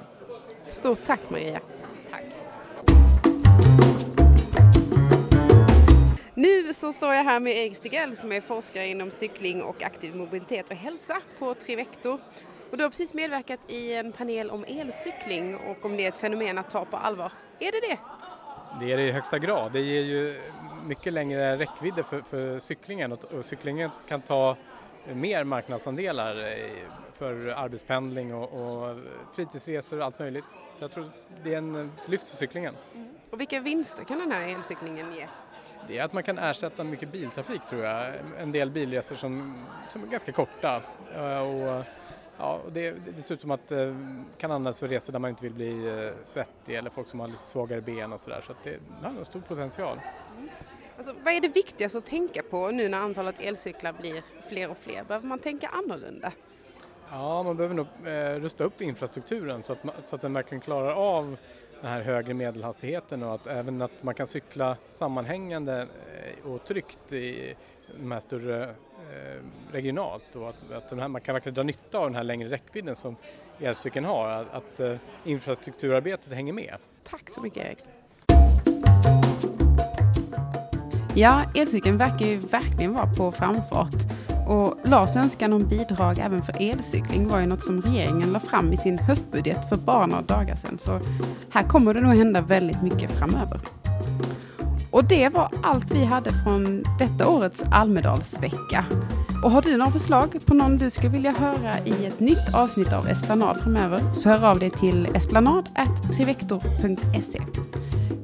Stort 0.65 1.05
tack 1.05 1.21
Maria. 1.31 1.61
Tack. 2.11 2.23
Nu 6.35 6.73
så 6.73 6.93
står 6.93 7.15
jag 7.15 7.25
här 7.25 7.41
med 7.41 7.57
Erik 7.57 7.77
Stigell 7.77 8.17
som 8.17 8.33
är 8.33 8.41
forskare 8.41 8.87
inom 8.87 9.11
cykling 9.11 9.63
och 9.63 9.83
aktiv 9.83 10.17
mobilitet 10.17 10.71
och 10.71 10.77
hälsa 10.77 11.17
på 11.39 11.55
Trivector. 11.55 12.19
Och 12.71 12.77
du 12.77 12.83
har 12.83 12.91
precis 12.91 13.15
medverkat 13.15 13.61
i 13.69 13.95
en 13.95 14.13
panel 14.13 14.51
om 14.51 14.65
elcykling 14.65 15.57
och 15.57 15.85
om 15.85 15.97
det 15.97 16.05
är 16.05 16.09
ett 16.09 16.17
fenomen 16.17 16.59
att 16.59 16.71
ta 16.71 16.85
på 16.85 16.97
allvar. 16.97 17.33
Är 17.59 17.73
det 17.73 17.89
det? 17.89 17.99
Det 18.81 18.93
är 18.93 18.97
det 18.97 19.03
i 19.03 19.13
högsta 19.13 19.39
grad. 19.39 19.73
Det 19.73 19.81
ger 19.81 20.03
ju 20.03 20.41
mycket 20.87 21.13
längre 21.13 21.57
räckvidder 21.57 22.03
för, 22.03 22.21
för 22.21 22.59
cyklingen 22.59 23.13
och, 23.13 23.25
och 23.25 23.45
cyklingen 23.45 23.91
kan 24.09 24.23
ta 24.23 24.57
mer 25.13 25.45
marknadsandelar 25.45 26.35
för 27.13 27.47
arbetspendling 27.49 28.35
och, 28.35 28.53
och 28.53 28.97
fritidsresor 29.35 29.99
och 29.99 30.05
allt 30.05 30.19
möjligt. 30.19 30.45
Jag 30.79 30.91
tror 30.91 31.11
det 31.45 31.55
är 31.55 31.59
en 31.59 31.93
lyft 32.07 32.29
för 32.29 32.37
cyklingen. 32.37 32.77
Mm. 32.95 33.09
Och 33.31 33.41
vilka 33.41 33.61
vinster 33.61 34.05
kan 34.05 34.19
den 34.19 34.33
här 34.33 34.49
elcyklingen 34.49 35.15
ge? 35.15 35.27
Det 35.89 35.99
är 35.99 36.05
att 36.05 36.13
man 36.13 36.23
kan 36.23 36.39
ersätta 36.39 36.85
mycket 36.85 37.13
biltrafik 37.13 37.67
tror 37.67 37.83
jag. 37.83 38.15
En 38.39 38.53
del 38.53 38.71
bilresor 38.71 39.17
som, 39.17 39.65
som 39.91 40.03
är 40.03 40.07
ganska 40.07 40.33
korta. 40.33 40.83
Och, 41.43 41.85
ja, 42.39 42.61
och 42.65 42.73
det 42.73 42.91
dessutom 43.17 43.51
att 43.51 43.69
det 43.69 43.97
kan 44.39 44.51
användas 44.51 44.81
för 44.81 44.89
resor 44.89 45.13
där 45.13 45.21
man 45.21 45.31
inte 45.31 45.43
vill 45.43 45.55
bli 45.55 46.13
svettig 46.25 46.75
eller 46.75 46.91
folk 46.91 47.09
som 47.09 47.21
har 47.21 47.29
lite 47.29 47.47
svagare 47.47 47.81
ben 47.81 48.13
och 48.13 48.21
sådär. 48.21 48.41
Så, 48.47 48.53
så 48.53 48.59
det 48.65 48.79
har 49.03 49.19
en 49.19 49.25
stor 49.25 49.41
potential. 49.41 50.01
Alltså, 51.07 51.23
vad 51.25 51.35
är 51.35 51.41
det 51.41 51.49
viktigaste 51.49 51.99
att 51.99 52.07
tänka 52.07 52.43
på 52.43 52.71
nu 52.71 52.89
när 52.89 52.99
antalet 52.99 53.41
elcyklar 53.41 53.93
blir 53.93 54.23
fler 54.49 54.71
och 54.71 54.79
fler? 54.79 55.05
Behöver 55.05 55.27
man 55.27 55.39
tänka 55.39 55.69
annorlunda? 55.69 56.33
Ja, 57.11 57.43
man 57.43 57.57
behöver 57.57 57.75
nog 57.75 57.87
eh, 58.05 58.41
rusta 58.41 58.65
upp 58.65 58.81
infrastrukturen 58.81 59.63
så 59.63 59.73
att, 59.73 59.85
man, 59.85 59.95
så 60.05 60.17
att 60.17 60.23
den 60.23 60.33
verkligen 60.33 60.61
klarar 60.61 60.93
av 60.93 61.37
den 61.81 61.91
här 61.91 62.03
högre 62.03 62.35
medelhastigheten 62.35 63.23
och 63.23 63.35
att 63.35 63.47
även 63.47 63.83
att 63.83 64.03
man 64.03 64.15
kan 64.15 64.27
cykla 64.27 64.77
sammanhängande 64.91 65.89
eh, 66.43 66.51
och 66.51 66.65
tryggt 66.65 67.13
i 67.13 67.55
de 67.99 68.13
här 68.13 68.21
större 68.21 68.65
eh, 68.65 69.43
regionalt 69.73 70.37
och 70.37 70.49
att, 70.49 70.73
att 70.73 70.99
här, 70.99 71.09
man 71.09 71.21
kan 71.21 71.33
verkligen 71.33 71.55
dra 71.55 71.63
nytta 71.63 71.99
av 71.99 72.05
den 72.05 72.15
här 72.15 72.25
längre 72.25 72.51
räckvidden 72.51 72.97
som 72.97 73.17
elcykeln 73.61 74.07
har, 74.07 74.29
att, 74.29 74.55
att 74.55 74.81
eh, 74.81 74.97
infrastrukturarbetet 75.25 76.33
hänger 76.33 76.53
med. 76.53 76.77
Tack 77.03 77.31
så 77.31 77.41
mycket 77.41 77.67
Erik. 77.67 77.85
Ja, 81.17 81.43
elcykeln 81.55 81.99
verkar 81.99 82.27
ju 82.27 82.39
verkligen 82.39 82.95
vara 82.95 83.07
på 83.07 83.33
framfart. 83.33 83.97
Och 84.47 84.79
Lars 84.85 85.17
önskan 85.17 85.53
om 85.53 85.69
bidrag 85.69 86.19
även 86.19 86.43
för 86.43 86.63
elcykling 86.63 87.29
var 87.29 87.41
ju 87.41 87.47
något 87.47 87.65
som 87.65 87.83
regeringen 87.83 88.33
la 88.33 88.41
fram 88.41 88.73
i 88.73 88.77
sin 88.77 88.99
höstbudget 88.99 89.69
för 89.69 89.77
bara 89.77 90.07
några 90.07 90.23
dagar 90.23 90.57
sedan. 90.57 90.79
Så 90.79 91.01
här 91.51 91.63
kommer 91.63 91.95
det 91.95 92.01
nog 92.01 92.15
hända 92.15 92.41
väldigt 92.41 92.83
mycket 92.83 93.11
framöver. 93.11 93.61
Och 94.91 95.05
det 95.05 95.29
var 95.29 95.49
allt 95.63 95.91
vi 95.91 96.05
hade 96.05 96.31
från 96.45 96.85
detta 96.99 97.29
årets 97.29 97.65
Almedalsvecka. 97.73 98.85
Och 99.45 99.51
har 99.51 99.63
du 99.63 99.77
några 99.77 99.93
förslag 99.93 100.39
på 100.47 100.55
någon 100.55 100.77
du 100.77 100.91
skulle 100.91 101.09
vilja 101.09 101.33
höra 101.33 101.79
i 101.85 102.07
ett 102.07 102.21
nytt 102.21 102.55
avsnitt 102.55 102.93
av 102.93 103.09
Esplanad 103.09 103.57
framöver 103.57 104.03
så 104.13 104.29
hör 104.29 104.51
av 104.51 104.59
dig 104.59 104.71
till 104.71 105.09
esplanad.trivector.se. 105.15 107.41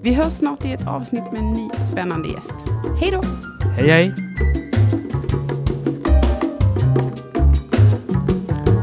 Vi 0.02 0.14
hörs 0.14 0.32
snart 0.32 0.64
i 0.64 0.72
ett 0.72 0.86
avsnitt 0.86 1.32
med 1.32 1.40
en 1.40 1.52
ny 1.52 1.68
spännande 1.90 2.28
gäst. 2.28 2.54
Hej 3.00 3.10
då! 3.10 3.22
Hej 3.76 3.88
hej! 3.88 4.14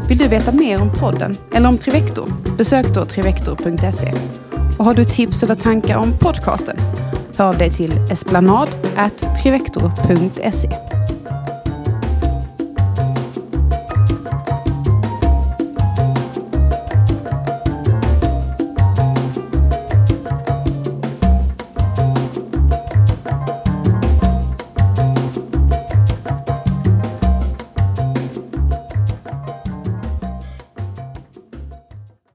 Vill 0.10 0.18
du 0.18 0.28
veta 0.28 0.52
mer 0.52 0.82
om 0.82 0.90
podden 1.00 1.38
eller 1.54 1.70
om 1.70 1.78
Trivector? 1.78 2.32
Besök 2.58 2.94
då 2.94 3.06
trivector.se. 3.06 4.14
Och 4.80 4.86
har 4.86 4.94
du 4.94 5.04
tips 5.04 5.44
eller 5.44 5.56
tankar 5.56 5.98
om 5.98 6.14
podcasten? 6.20 6.78
Hör 7.38 7.50
av 7.50 7.58
dig 7.58 7.72
till 7.72 7.94
esplanad.trivector.se. 8.12 10.87